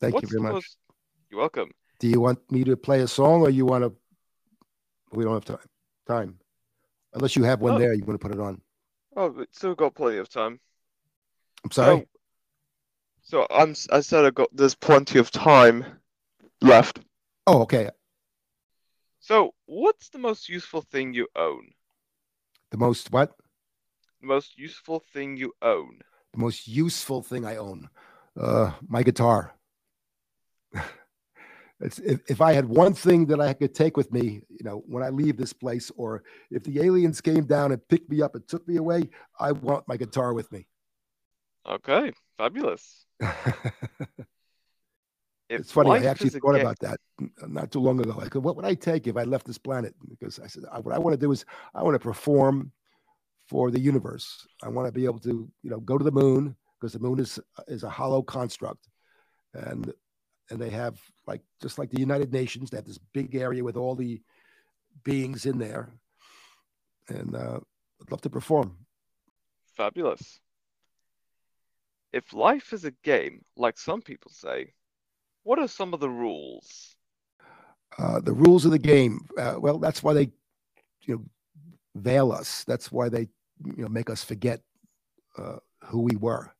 Thank 0.00 0.14
What's 0.14 0.30
you 0.30 0.38
very 0.38 0.42
much. 0.42 0.52
Most... 0.54 0.76
You're 1.30 1.40
welcome. 1.40 1.70
Do 1.98 2.08
you 2.08 2.20
want 2.20 2.38
me 2.50 2.64
to 2.64 2.76
play 2.76 3.00
a 3.00 3.08
song 3.08 3.42
or 3.42 3.50
you 3.50 3.64
want 3.66 3.84
to? 3.84 3.92
We 5.12 5.24
don't 5.24 5.34
have 5.34 5.44
time. 5.44 5.68
Time. 6.06 6.38
Unless 7.14 7.36
you 7.36 7.44
have 7.44 7.60
one 7.60 7.74
oh. 7.74 7.78
there, 7.78 7.94
you 7.94 8.04
want 8.04 8.20
to 8.20 8.28
put 8.28 8.36
it 8.36 8.40
on. 8.40 8.60
Oh, 9.16 9.28
we 9.28 9.46
still 9.52 9.74
got 9.74 9.94
plenty 9.94 10.18
of 10.18 10.28
time. 10.28 10.60
I'm 11.64 11.70
sorry. 11.70 12.06
So, 13.22 13.46
so 13.46 13.46
I'm 13.50 13.74
I 13.90 14.00
said 14.00 14.24
I 14.24 14.30
got 14.30 14.48
there's 14.52 14.74
plenty 14.74 15.18
of 15.18 15.30
time 15.30 15.86
left. 16.60 17.00
Oh, 17.46 17.62
okay. 17.62 17.90
So, 19.20 19.54
what's 19.66 20.10
the 20.10 20.18
most 20.18 20.48
useful 20.48 20.82
thing 20.82 21.14
you 21.14 21.28
own? 21.36 21.70
The 22.70 22.76
most 22.76 23.12
what? 23.12 23.32
The 24.20 24.26
most 24.26 24.58
useful 24.58 25.00
thing 25.12 25.36
you 25.36 25.52
own. 25.62 26.00
The 26.34 26.40
most 26.40 26.66
useful 26.66 27.22
thing 27.22 27.46
I 27.46 27.56
own. 27.56 27.88
Uh, 28.38 28.72
my 28.86 29.02
guitar. 29.02 29.54
It's, 31.80 31.98
if, 31.98 32.20
if 32.28 32.40
I 32.40 32.52
had 32.52 32.66
one 32.66 32.94
thing 32.94 33.26
that 33.26 33.40
I 33.40 33.52
could 33.52 33.74
take 33.74 33.96
with 33.96 34.12
me, 34.12 34.40
you 34.48 34.62
know, 34.62 34.84
when 34.86 35.02
I 35.02 35.08
leave 35.08 35.36
this 35.36 35.52
place, 35.52 35.90
or 35.96 36.22
if 36.50 36.62
the 36.62 36.80
aliens 36.80 37.20
came 37.20 37.44
down 37.44 37.72
and 37.72 37.88
picked 37.88 38.08
me 38.08 38.22
up 38.22 38.36
and 38.36 38.46
took 38.46 38.66
me 38.66 38.76
away, 38.76 39.10
I 39.40 39.50
want 39.52 39.86
my 39.88 39.96
guitar 39.96 40.32
with 40.32 40.50
me. 40.52 40.68
Okay, 41.68 42.12
fabulous. 42.38 43.04
it's 45.50 45.72
funny. 45.72 45.90
I 45.90 46.04
actually 46.04 46.30
thought 46.30 46.60
about 46.60 46.78
that 46.78 47.00
not 47.46 47.72
too 47.72 47.80
long 47.80 48.00
ago. 48.00 48.16
Like, 48.16 48.36
what 48.36 48.54
would 48.54 48.64
I 48.64 48.74
take 48.74 49.08
if 49.08 49.16
I 49.16 49.24
left 49.24 49.44
this 49.44 49.58
planet? 49.58 49.94
Because 50.08 50.38
I 50.38 50.46
said, 50.46 50.62
what 50.82 50.94
I 50.94 50.98
want 50.98 51.14
to 51.14 51.20
do 51.20 51.32
is 51.32 51.44
I 51.74 51.82
want 51.82 51.96
to 51.96 51.98
perform 51.98 52.70
for 53.46 53.70
the 53.70 53.80
universe. 53.80 54.46
I 54.62 54.68
want 54.68 54.86
to 54.88 54.92
be 54.92 55.04
able 55.04 55.20
to, 55.20 55.50
you 55.62 55.70
know, 55.70 55.80
go 55.80 55.98
to 55.98 56.04
the 56.04 56.12
moon 56.12 56.56
because 56.80 56.92
the 56.92 56.98
moon 56.98 57.18
is 57.18 57.40
is 57.68 57.82
a 57.82 57.90
hollow 57.90 58.22
construct, 58.22 58.88
and 59.52 59.92
and 60.50 60.60
they 60.60 60.70
have 60.70 61.00
like 61.26 61.42
just 61.62 61.78
like 61.78 61.90
the 61.90 62.00
United 62.00 62.32
Nations, 62.32 62.70
they 62.70 62.76
have 62.76 62.86
this 62.86 62.98
big 63.12 63.34
area 63.34 63.62
with 63.62 63.76
all 63.76 63.94
the 63.94 64.20
beings 65.02 65.46
in 65.46 65.58
there, 65.58 65.90
and 67.08 67.34
uh, 67.34 67.60
I'd 68.00 68.10
love 68.10 68.22
to 68.22 68.30
perform. 68.30 68.76
Fabulous. 69.76 70.40
If 72.12 72.32
life 72.32 72.72
is 72.72 72.84
a 72.84 72.92
game, 73.02 73.44
like 73.56 73.76
some 73.76 74.00
people 74.00 74.30
say, 74.30 74.72
what 75.42 75.58
are 75.58 75.66
some 75.66 75.92
of 75.92 76.00
the 76.00 76.08
rules? 76.08 76.94
Uh, 77.98 78.20
the 78.20 78.32
rules 78.32 78.64
of 78.64 78.70
the 78.70 78.78
game. 78.78 79.20
Uh, 79.36 79.56
well, 79.58 79.78
that's 79.78 80.02
why 80.02 80.12
they, 80.14 80.30
you 81.02 81.14
know, 81.14 81.24
veil 81.94 82.32
us. 82.32 82.64
That's 82.64 82.90
why 82.90 83.08
they, 83.08 83.28
you 83.64 83.82
know, 83.82 83.88
make 83.88 84.10
us 84.10 84.24
forget 84.24 84.60
uh, 85.38 85.56
who 85.84 86.00
we 86.00 86.16
were. 86.16 86.52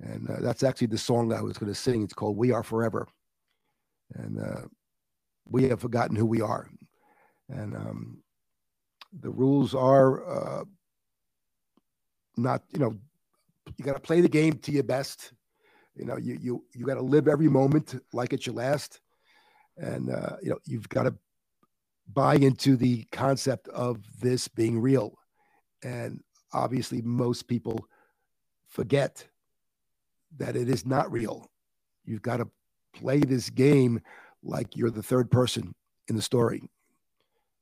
And 0.00 0.28
uh, 0.30 0.36
that's 0.40 0.62
actually 0.62 0.88
the 0.88 0.98
song 0.98 1.32
I 1.32 1.42
was 1.42 1.58
going 1.58 1.72
to 1.72 1.78
sing. 1.78 2.02
It's 2.02 2.14
called 2.14 2.36
"We 2.36 2.52
Are 2.52 2.62
Forever," 2.62 3.08
and 4.14 4.38
uh, 4.38 4.62
we 5.44 5.68
have 5.68 5.80
forgotten 5.80 6.14
who 6.14 6.26
we 6.26 6.40
are. 6.40 6.70
And 7.48 7.74
um, 7.74 8.22
the 9.12 9.30
rules 9.30 9.74
are 9.74 10.60
uh, 10.60 10.64
not, 12.36 12.62
you 12.70 12.78
know, 12.78 12.96
you 13.76 13.84
got 13.84 13.94
to 13.94 14.00
play 14.00 14.20
the 14.20 14.28
game 14.28 14.54
to 14.54 14.72
your 14.72 14.84
best. 14.84 15.32
You 15.96 16.04
know, 16.04 16.16
you 16.16 16.38
you 16.40 16.64
you 16.74 16.86
got 16.86 16.94
to 16.94 17.02
live 17.02 17.26
every 17.26 17.48
moment 17.48 18.00
like 18.12 18.32
it's 18.32 18.46
your 18.46 18.54
last, 18.54 19.00
and 19.76 20.10
uh, 20.10 20.36
you 20.40 20.50
know 20.50 20.58
you've 20.64 20.88
got 20.88 21.04
to 21.04 21.14
buy 22.12 22.36
into 22.36 22.76
the 22.76 23.04
concept 23.12 23.68
of 23.68 23.98
this 24.20 24.48
being 24.48 24.80
real. 24.80 25.14
And 25.82 26.22
obviously, 26.52 27.02
most 27.02 27.48
people 27.48 27.86
forget 28.68 29.26
that 30.38 30.56
it 30.56 30.68
is 30.68 30.84
not 30.86 31.10
real. 31.10 31.50
You've 32.04 32.22
got 32.22 32.38
to 32.38 32.48
play 32.94 33.20
this 33.20 33.50
game 33.50 34.00
like 34.42 34.76
you're 34.76 34.90
the 34.90 35.02
third 35.02 35.30
person 35.30 35.74
in 36.08 36.16
the 36.16 36.22
story. 36.22 36.62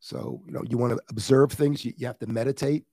So, 0.01 0.43
you 0.47 0.53
know, 0.53 0.63
you 0.69 0.79
want 0.79 0.93
to 0.93 1.03
observe 1.09 1.53
things, 1.53 1.85
you, 1.85 1.93
you 1.97 2.07
have 2.07 2.19
to 2.21 2.27
meditate 2.27 2.85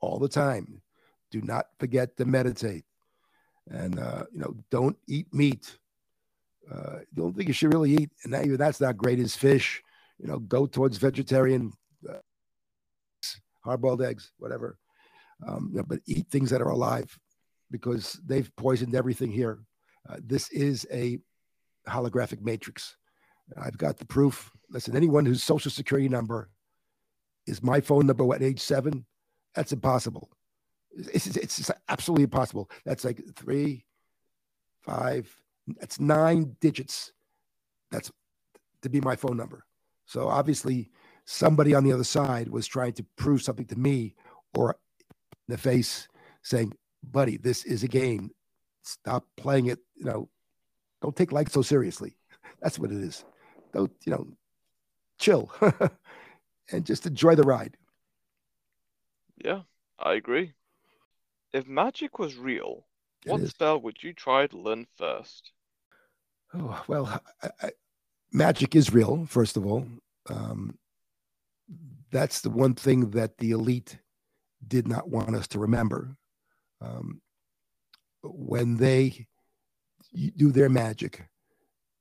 all 0.00 0.18
the 0.18 0.28
time. 0.28 0.82
Do 1.30 1.40
not 1.40 1.66
forget 1.78 2.16
to 2.18 2.24
meditate. 2.24 2.84
And, 3.70 3.98
uh, 3.98 4.24
you 4.32 4.40
know, 4.40 4.54
don't 4.70 4.96
eat 5.06 5.32
meat. 5.32 5.78
Uh, 6.70 6.98
the 7.12 7.22
only 7.22 7.34
thing 7.34 7.46
you 7.46 7.52
should 7.52 7.72
really 7.72 7.92
eat, 7.92 8.10
and 8.24 8.32
that, 8.32 8.58
that's 8.58 8.80
not 8.80 8.96
great, 8.96 9.18
is 9.18 9.34
fish. 9.36 9.82
You 10.18 10.28
know, 10.28 10.38
go 10.38 10.66
towards 10.66 10.96
vegetarian, 10.98 11.72
uh, 12.08 12.18
hard 13.64 13.80
boiled 13.80 14.02
eggs, 14.02 14.32
whatever. 14.38 14.78
Um, 15.46 15.70
you 15.72 15.78
know, 15.78 15.84
but 15.86 16.00
eat 16.06 16.28
things 16.30 16.50
that 16.50 16.62
are 16.62 16.70
alive 16.70 17.18
because 17.70 18.18
they've 18.24 18.50
poisoned 18.56 18.94
everything 18.94 19.30
here. 19.30 19.58
Uh, 20.08 20.16
this 20.24 20.50
is 20.50 20.86
a 20.92 21.18
holographic 21.88 22.40
matrix. 22.40 22.96
I've 23.60 23.78
got 23.78 23.98
the 23.98 24.06
proof. 24.06 24.50
Listen, 24.70 24.96
anyone 24.96 25.26
whose 25.26 25.42
social 25.42 25.70
security 25.70 26.08
number 26.08 26.48
is 27.46 27.62
my 27.62 27.80
phone 27.80 28.06
number 28.06 28.34
at 28.34 28.42
age 28.42 28.60
seven, 28.60 29.04
that's 29.54 29.72
impossible. 29.72 30.30
It's, 30.92 31.26
it's, 31.26 31.58
it's 31.58 31.70
absolutely 31.88 32.24
impossible. 32.24 32.70
That's 32.84 33.04
like 33.04 33.20
three, 33.36 33.84
five, 34.80 35.32
that's 35.78 36.00
nine 36.00 36.56
digits. 36.60 37.12
That's 37.90 38.10
to 38.82 38.88
be 38.88 39.00
my 39.00 39.16
phone 39.16 39.36
number. 39.36 39.64
So 40.06 40.28
obviously, 40.28 40.90
somebody 41.24 41.74
on 41.74 41.84
the 41.84 41.92
other 41.92 42.04
side 42.04 42.48
was 42.48 42.66
trying 42.66 42.92
to 42.94 43.04
prove 43.16 43.42
something 43.42 43.66
to 43.66 43.76
me 43.76 44.14
or 44.56 44.76
in 45.48 45.52
the 45.52 45.58
face 45.58 46.08
saying, 46.42 46.72
buddy, 47.02 47.36
this 47.36 47.64
is 47.64 47.82
a 47.82 47.88
game. 47.88 48.30
Stop 48.82 49.24
playing 49.36 49.66
it. 49.66 49.80
You 49.96 50.04
know, 50.04 50.28
don't 51.02 51.16
take 51.16 51.32
life 51.32 51.50
so 51.50 51.62
seriously. 51.62 52.16
That's 52.62 52.78
what 52.78 52.92
it 52.92 52.98
is. 52.98 53.24
Don't, 53.72 53.92
you 54.04 54.12
know, 54.12 54.26
chill 55.18 55.50
and 56.72 56.86
just 56.86 57.06
enjoy 57.06 57.34
the 57.34 57.42
ride. 57.42 57.76
Yeah, 59.44 59.62
I 59.98 60.14
agree. 60.14 60.54
If 61.52 61.66
magic 61.66 62.18
was 62.18 62.36
real, 62.36 62.86
what 63.24 63.46
spell 63.48 63.80
would 63.80 64.02
you 64.02 64.12
try 64.12 64.46
to 64.46 64.58
learn 64.58 64.86
first? 64.96 65.50
Oh, 66.54 66.82
well, 66.86 67.20
I, 67.42 67.50
I, 67.60 67.70
magic 68.32 68.74
is 68.76 68.92
real, 68.92 69.26
first 69.26 69.56
of 69.56 69.66
all. 69.66 69.86
Um, 70.28 70.78
that's 72.10 72.40
the 72.40 72.50
one 72.50 72.74
thing 72.74 73.10
that 73.10 73.38
the 73.38 73.50
elite 73.50 73.98
did 74.66 74.88
not 74.88 75.08
want 75.08 75.34
us 75.34 75.46
to 75.48 75.58
remember 75.58 76.16
um, 76.80 77.20
when 78.22 78.76
they 78.76 79.26
do 80.36 80.50
their 80.50 80.68
magic, 80.68 81.26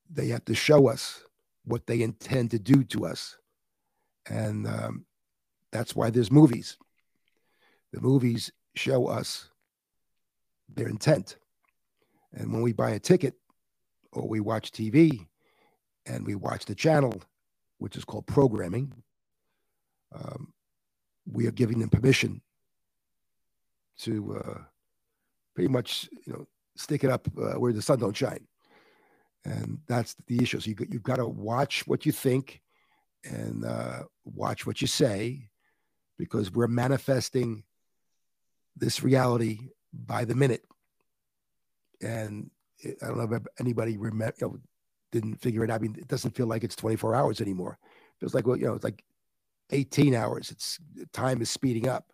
they 0.10 0.28
have 0.28 0.46
to 0.46 0.56
show 0.56 0.88
us 0.88 1.24
what 1.66 1.88
they 1.88 2.02
intend 2.02 2.52
to 2.52 2.60
do 2.60 2.84
to 2.86 3.06
us. 3.06 3.38
And 4.30 4.68
um, 4.68 5.06
that's 5.72 5.96
why 5.96 6.10
there's 6.10 6.32
movies. 6.32 6.78
The 7.92 8.02
movies 8.02 8.52
show 8.76 9.08
us 9.08 9.50
their 10.74 10.88
intent. 10.88 11.38
And 12.34 12.52
when 12.52 12.62
we 12.62 12.74
buy 12.74 12.92
a 12.92 13.00
ticket 13.00 13.36
or 14.12 14.28
we 14.28 14.40
watch 14.40 14.72
TV 14.72 15.28
and 16.06 16.26
we 16.26 16.36
watch 16.36 16.66
the 16.66 16.76
channel, 16.76 17.22
which 17.78 17.96
is 17.96 18.06
called 18.06 18.28
programming, 18.28 18.94
um, 20.14 20.54
we 21.32 21.48
are 21.48 21.52
giving 21.52 21.80
them 21.80 21.90
permission 21.90 22.42
to 23.98 24.38
uh, 24.38 24.60
pretty 25.54 25.70
much 25.70 26.10
you 26.26 26.34
know 26.34 26.48
stick 26.76 27.04
it 27.04 27.10
up 27.10 27.28
uh, 27.38 27.54
where 27.54 27.74
the 27.74 27.82
sun 27.82 28.00
don't 28.00 28.16
shine, 28.16 28.48
and 29.44 29.80
that's 29.88 30.16
the 30.28 30.42
issue. 30.42 30.60
So 30.60 30.70
you 30.70 30.76
you've 30.90 31.04
got 31.04 31.18
to 31.18 31.28
watch 31.28 31.88
what 31.88 32.06
you 32.06 32.12
think 32.12 32.62
and 33.24 33.66
uh, 33.66 34.04
watch 34.24 34.66
what 34.66 34.82
you 34.82 34.88
say, 34.88 35.50
because 36.18 36.52
we're 36.52 36.68
manifesting 36.68 37.64
this 38.76 39.04
reality 39.04 39.70
by 39.94 40.26
the 40.26 40.36
minute. 40.36 40.64
And 42.02 42.52
I 43.02 43.08
don't 43.08 43.18
know 43.18 43.36
if 43.36 43.44
anybody 43.60 43.98
remember, 43.98 44.36
you 44.40 44.48
know, 44.48 44.60
didn't 45.16 45.42
figure 45.42 45.64
it 45.64 45.72
out. 45.72 45.80
I 45.80 45.84
mean, 45.84 45.96
it 45.98 46.08
doesn't 46.08 46.36
feel 46.36 46.48
like 46.48 46.64
it's 46.64 46.76
24 46.76 47.16
hours 47.16 47.42
anymore. 47.42 47.78
It 47.82 48.20
feels 48.20 48.34
like 48.34 48.46
well, 48.46 48.58
you 48.58 48.66
know, 48.66 48.74
it's 48.74 48.84
like 48.84 49.04
18 49.72 50.14
hours. 50.14 50.52
It's 50.52 50.80
time 51.14 51.42
is 51.42 51.50
speeding 51.50 51.88
up 51.88 52.12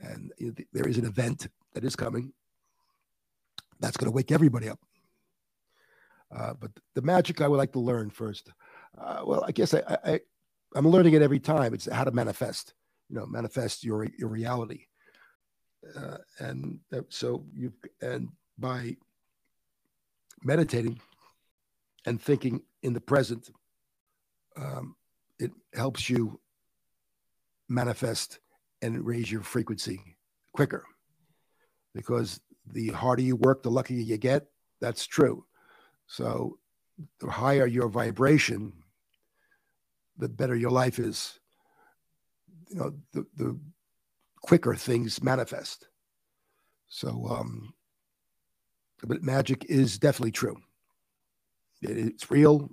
and 0.00 0.32
there 0.72 0.88
is 0.88 0.98
an 0.98 1.06
event 1.06 1.48
that 1.74 1.84
is 1.84 1.96
coming 1.96 2.32
that's 3.80 3.96
going 3.96 4.10
to 4.10 4.14
wake 4.14 4.32
everybody 4.32 4.68
up. 4.68 4.80
Uh, 6.34 6.54
but 6.58 6.70
the 6.94 7.02
magic 7.02 7.40
I 7.40 7.48
would 7.48 7.58
like 7.58 7.72
to 7.72 7.78
learn 7.78 8.10
first. 8.10 8.50
Uh, 8.98 9.22
well, 9.24 9.44
I 9.46 9.52
guess 9.52 9.74
I, 9.74 9.82
I 10.04 10.20
I'm 10.74 10.88
learning 10.88 11.14
it 11.14 11.22
every 11.22 11.38
time. 11.38 11.72
It's 11.74 11.90
how 11.90 12.04
to 12.04 12.10
manifest. 12.10 12.74
You 13.08 13.16
know, 13.16 13.26
manifest 13.26 13.84
your 13.84 14.06
your 14.18 14.28
reality. 14.28 14.86
Uh, 15.96 16.18
and 16.40 16.80
so 17.10 17.44
you 17.54 17.72
and 18.02 18.28
by 18.58 18.96
meditating 20.42 21.00
and 22.06 22.22
thinking 22.22 22.62
in 22.82 22.92
the 22.92 23.00
present, 23.00 23.50
um, 24.56 24.94
it 25.38 25.50
helps 25.74 26.08
you 26.08 26.40
manifest 27.68 28.38
and 28.80 29.04
raise 29.04 29.30
your 29.30 29.42
frequency 29.42 30.00
quicker 30.54 30.84
because 31.94 32.40
the 32.72 32.88
harder 32.88 33.22
you 33.22 33.36
work, 33.36 33.62
the 33.62 33.70
luckier 33.70 33.98
you 33.98 34.16
get. 34.16 34.46
That's 34.80 35.06
true. 35.06 35.44
So 36.06 36.58
the 37.20 37.30
higher 37.30 37.66
your 37.66 37.88
vibration, 37.88 38.72
the 40.18 40.28
better 40.28 40.54
your 40.54 40.70
life 40.70 40.98
is. 40.98 41.38
You 42.68 42.76
know, 42.76 42.94
the, 43.12 43.26
the 43.36 43.58
quicker 44.42 44.74
things 44.74 45.22
manifest. 45.22 45.88
So, 46.88 47.26
um, 47.30 47.72
but 49.02 49.22
magic 49.22 49.66
is 49.68 49.98
definitely 49.98 50.32
true. 50.32 50.56
It, 51.82 51.98
it's 51.98 52.30
real. 52.30 52.70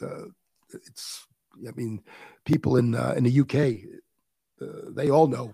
Uh, 0.00 0.26
it's, 0.72 1.26
I 1.66 1.72
mean, 1.72 2.02
people 2.44 2.76
in 2.76 2.94
uh, 2.94 3.14
in 3.16 3.24
the 3.24 3.40
UK 3.40 3.90
uh, 4.62 4.90
they 4.90 5.10
all 5.10 5.26
know 5.26 5.52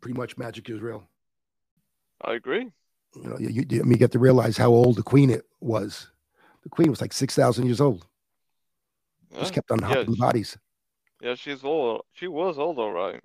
pretty 0.00 0.18
much 0.18 0.36
magic 0.36 0.68
is 0.68 0.80
real. 0.80 1.08
I 2.24 2.34
agree. 2.34 2.70
You 3.14 3.28
know, 3.28 3.38
you, 3.38 3.48
you, 3.48 3.64
you 3.68 3.96
get 3.96 4.12
to 4.12 4.18
realize 4.18 4.56
how 4.56 4.70
old 4.70 4.96
the 4.96 5.02
queen 5.02 5.30
it 5.30 5.44
was. 5.60 6.10
The 6.62 6.70
queen 6.70 6.90
was 6.90 7.00
like 7.00 7.12
six 7.12 7.34
thousand 7.34 7.66
years 7.66 7.80
old. 7.80 8.06
Yeah. 9.30 9.40
Just 9.40 9.54
kept 9.54 9.70
on 9.70 9.78
yeah, 9.80 10.04
bodies. 10.18 10.56
yeah, 11.20 11.34
she's 11.34 11.64
old. 11.64 12.02
She 12.12 12.28
was 12.28 12.58
old, 12.58 12.78
all 12.78 12.92
right. 12.92 13.20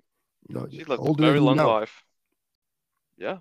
You 0.48 0.54
know, 0.54 0.66
She 0.70 0.84
lived 0.84 1.02
a 1.06 1.12
very 1.14 1.40
long 1.40 1.56
know. 1.56 1.68
life. 1.68 2.02
Yeah, 3.16 3.38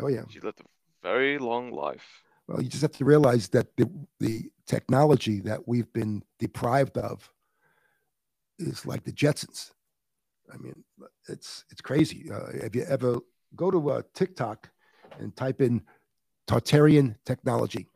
Oh 0.00 0.08
yeah. 0.08 0.22
she 0.28 0.40
lived 0.40 0.60
a 0.60 0.64
very 1.02 1.38
long 1.38 1.72
life. 1.72 2.22
Well, 2.48 2.62
you 2.62 2.68
just 2.68 2.82
have 2.82 2.92
to 2.92 3.04
realize 3.04 3.48
that 3.50 3.76
the 3.76 3.90
the 4.20 4.50
technology 4.66 5.40
that 5.40 5.68
we've 5.68 5.92
been 5.92 6.22
deprived 6.38 6.96
of 6.96 7.30
is 8.58 8.86
like 8.86 9.04
the 9.04 9.12
Jetsons. 9.12 9.72
I 10.52 10.56
mean, 10.56 10.82
it's 11.28 11.64
it's 11.70 11.82
crazy. 11.82 12.30
Uh, 12.32 12.48
if 12.54 12.74
you 12.74 12.84
ever 12.88 13.18
go 13.54 13.70
to 13.70 13.90
uh, 13.90 14.02
TikTok 14.14 14.70
and 15.18 15.36
type 15.36 15.60
in 15.60 15.82
Tartarian 16.46 17.16
technology, 17.26 17.86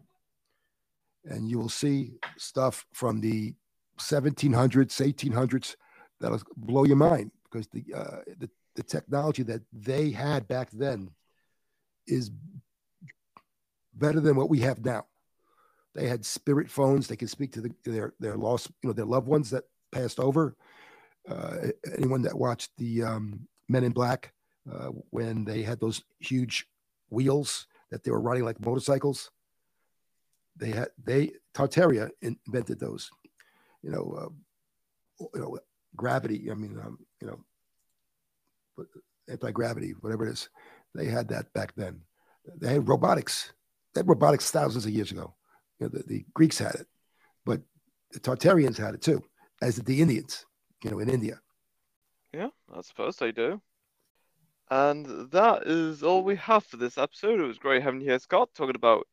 and 1.24 1.48
you 1.48 1.58
will 1.58 1.70
see 1.70 2.18
stuff 2.36 2.84
from 2.92 3.20
the 3.22 3.54
1700s, 3.98 5.00
1800s 5.00 5.76
that'll 6.20 6.42
blow 6.56 6.84
your 6.84 6.96
mind 6.96 7.30
because 7.44 7.68
the 7.68 7.84
uh, 7.96 8.20
the 8.38 8.50
the 8.74 8.82
technology 8.82 9.42
that 9.44 9.62
they 9.72 10.10
had 10.10 10.46
back 10.46 10.70
then 10.72 11.10
is 12.06 12.30
better 13.94 14.20
than 14.20 14.36
what 14.36 14.50
we 14.50 14.60
have 14.60 14.84
now. 14.84 15.06
They 15.94 16.08
had 16.08 16.24
spirit 16.24 16.70
phones; 16.70 17.06
they 17.06 17.16
could 17.16 17.30
speak 17.30 17.52
to, 17.52 17.60
the, 17.60 17.74
their 17.84 18.14
their 18.18 18.36
lost, 18.36 18.70
you 18.82 18.88
know, 18.88 18.94
their 18.94 19.04
loved 19.04 19.26
ones 19.26 19.50
that 19.50 19.64
passed 19.90 20.18
over. 20.18 20.56
Uh, 21.28 21.68
anyone 21.96 22.22
that 22.22 22.36
watched 22.36 22.70
the 22.78 23.02
um, 23.02 23.46
Men 23.68 23.84
in 23.84 23.92
Black 23.92 24.32
uh, 24.70 24.88
when 25.10 25.44
they 25.44 25.62
had 25.62 25.80
those 25.80 26.02
huge 26.18 26.66
wheels 27.10 27.66
that 27.90 28.02
they 28.02 28.10
were 28.10 28.20
riding 28.20 28.44
like 28.44 28.64
motorcycles, 28.64 29.30
they 30.56 30.70
had 30.70 30.88
they 31.02 31.32
Tartaria 31.54 32.10
invented 32.22 32.80
those. 32.80 33.10
You 33.82 33.90
know, 33.90 34.16
uh, 34.18 35.26
you 35.34 35.40
know, 35.40 35.58
gravity. 35.94 36.50
I 36.50 36.54
mean, 36.54 36.78
um, 36.82 36.98
you 37.20 37.26
know, 37.26 38.86
anti 39.28 39.50
gravity, 39.50 39.94
whatever 40.00 40.26
it 40.26 40.32
is. 40.32 40.48
They 40.94 41.06
had 41.06 41.28
that 41.28 41.52
back 41.52 41.74
then. 41.74 42.00
They 42.58 42.74
had 42.74 42.88
robotics. 42.88 43.52
Had 43.94 44.08
robotics 44.08 44.50
thousands 44.50 44.86
of 44.86 44.92
years 44.92 45.10
ago. 45.10 45.34
You 45.78 45.86
know, 45.86 45.90
the, 45.90 46.02
the 46.06 46.24
Greeks 46.34 46.58
had 46.58 46.74
it, 46.74 46.86
but 47.44 47.60
the 48.12 48.20
Tartarians 48.20 48.78
had 48.78 48.94
it 48.94 49.02
too, 49.02 49.22
as 49.60 49.76
did 49.76 49.86
the 49.86 50.00
Indians. 50.00 50.46
You 50.82 50.90
know, 50.90 50.98
in 50.98 51.08
India. 51.08 51.40
Yeah, 52.32 52.48
I 52.74 52.80
suppose 52.80 53.16
they 53.16 53.32
do. 53.32 53.60
And 54.70 55.30
that 55.30 55.64
is 55.66 56.02
all 56.02 56.24
we 56.24 56.36
have 56.36 56.64
for 56.64 56.78
this 56.78 56.96
episode. 56.96 57.40
It 57.40 57.46
was 57.46 57.58
great 57.58 57.82
having 57.82 58.00
you 58.00 58.08
here, 58.08 58.18
Scott, 58.18 58.48
talking 58.54 58.74
about 58.74 59.06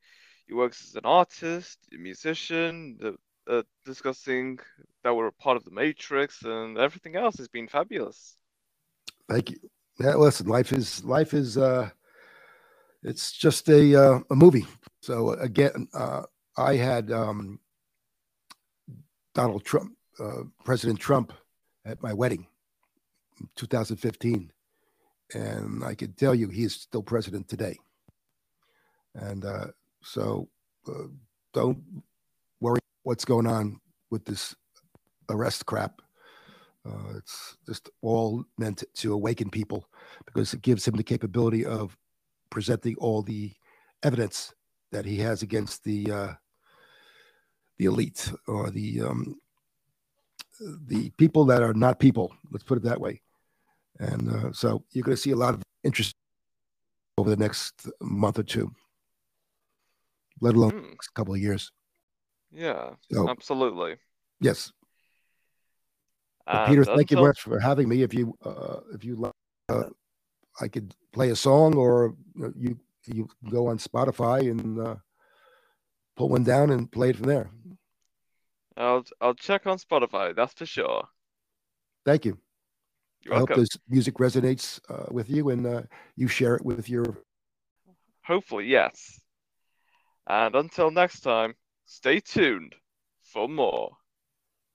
your 0.47 0.57
works 0.57 0.87
as 0.87 0.95
an 0.95 1.05
artist, 1.05 1.77
a 1.93 1.97
musician, 1.97 2.97
the, 2.99 3.17
uh, 3.53 3.63
discussing 3.85 4.57
that 5.03 5.13
we're 5.13 5.27
a 5.27 5.33
part 5.33 5.57
of 5.57 5.65
the 5.65 5.71
Matrix, 5.71 6.43
and 6.43 6.77
everything 6.77 7.15
else 7.15 7.37
has 7.37 7.47
been 7.47 7.67
fabulous. 7.67 8.37
Thank 9.27 9.51
you. 9.51 9.57
Yeah, 9.99 10.15
listen, 10.15 10.47
life 10.47 10.71
is 10.71 11.03
life 11.03 11.33
is 11.33 11.57
uh 11.57 11.89
it's 13.03 13.31
just 13.31 13.69
a 13.69 13.95
uh, 13.95 14.19
a 14.29 14.35
movie. 14.35 14.65
So 15.01 15.31
again, 15.33 15.87
uh, 15.93 16.23
I 16.57 16.75
had 16.75 17.11
um, 17.11 17.59
Donald 19.33 19.63
Trump, 19.63 19.93
uh, 20.19 20.43
President 20.63 20.99
Trump, 20.99 21.33
at 21.85 22.01
my 22.03 22.13
wedding, 22.13 22.47
in 23.39 23.49
2015, 23.55 24.51
and 25.33 25.83
I 25.83 25.95
can 25.95 26.13
tell 26.13 26.35
you 26.35 26.49
he 26.49 26.63
is 26.63 26.73
still 26.73 27.03
president 27.03 27.47
today. 27.47 27.77
And 29.15 29.45
uh, 29.45 29.67
so, 30.03 30.49
uh, 30.87 31.07
don't 31.53 32.03
worry 32.59 32.79
what's 33.03 33.25
going 33.25 33.47
on 33.47 33.79
with 34.11 34.25
this 34.25 34.55
arrest 35.29 35.65
crap. 35.65 36.01
Uh, 36.85 37.17
it's 37.17 37.57
just 37.65 37.89
all 38.01 38.43
meant 38.57 38.83
to 38.95 39.13
awaken 39.13 39.49
people 39.49 39.87
because 40.25 40.53
it 40.53 40.61
gives 40.61 40.87
him 40.87 40.95
the 40.95 41.03
capability 41.03 41.65
of 41.65 41.97
presenting 42.49 42.95
all 42.97 43.21
the 43.21 43.53
evidence 44.03 44.53
that 44.91 45.05
he 45.05 45.17
has 45.17 45.41
against 45.41 45.83
the 45.83 46.11
uh, 46.11 46.33
the 47.77 47.85
elite 47.85 48.31
or 48.47 48.69
the 48.69 49.01
um, 49.01 49.35
the 50.87 51.09
people 51.11 51.45
that 51.45 51.61
are 51.61 51.73
not 51.73 51.99
people. 51.99 52.33
Let's 52.51 52.63
put 52.63 52.77
it 52.77 52.83
that 52.83 52.99
way. 52.99 53.21
And 53.99 54.29
uh, 54.29 54.51
so 54.51 54.83
you're 54.91 55.03
going 55.03 55.15
to 55.15 55.21
see 55.21 55.31
a 55.31 55.35
lot 55.35 55.53
of 55.53 55.61
interest 55.83 56.13
over 57.17 57.29
the 57.29 57.37
next 57.37 57.87
month 58.01 58.39
or 58.39 58.43
two, 58.43 58.71
let 60.41 60.55
alone 60.55 60.71
Hmm. 60.71 60.89
next 60.91 61.09
couple 61.13 61.33
of 61.33 61.39
years. 61.39 61.71
Yeah, 62.51 62.95
So 63.11 63.27
absolutely. 63.27 63.97
yes, 64.41 64.71
And 66.47 66.65
Peter, 66.65 66.83
thank 66.83 67.11
you 67.11 67.17
very 67.17 67.27
much 67.27 67.41
for 67.41 67.59
having 67.59 67.87
me. 67.87 68.01
If 68.01 68.13
you 68.13 68.33
uh, 68.43 68.79
if 68.93 69.03
you 69.05 69.15
like, 69.15 69.33
uh, 69.69 69.83
I 70.61 70.67
could 70.67 70.95
play 71.11 71.29
a 71.29 71.35
song, 71.35 71.75
or 71.75 72.15
you 72.35 72.51
you 72.57 72.79
you 73.05 73.27
go 73.49 73.67
on 73.67 73.77
Spotify 73.77 74.49
and 74.51 74.79
uh, 74.79 74.95
pull 76.15 76.29
one 76.29 76.43
down 76.43 76.69
and 76.69 76.91
play 76.91 77.09
it 77.09 77.17
from 77.17 77.27
there. 77.27 77.49
I'll 78.77 79.05
I'll 79.21 79.35
check 79.35 79.67
on 79.67 79.77
Spotify, 79.77 80.35
that's 80.35 80.53
for 80.53 80.65
sure. 80.65 81.07
Thank 82.05 82.25
you. 82.25 82.37
You're 83.23 83.35
I 83.35 83.39
hope 83.39 83.55
this 83.55 83.69
music 83.89 84.15
resonates 84.15 84.79
uh, 84.89 85.07
with 85.11 85.29
you, 85.29 85.49
and 85.49 85.65
uh, 85.65 85.81
you 86.15 86.27
share 86.27 86.55
it 86.55 86.63
with 86.63 86.89
your. 86.89 87.17
Hopefully, 88.23 88.65
yes. 88.65 89.19
And 90.27 90.55
until 90.55 90.91
next 90.91 91.21
time, 91.21 91.55
stay 91.85 92.19
tuned 92.19 92.75
for 93.23 93.49
more. 93.49 93.98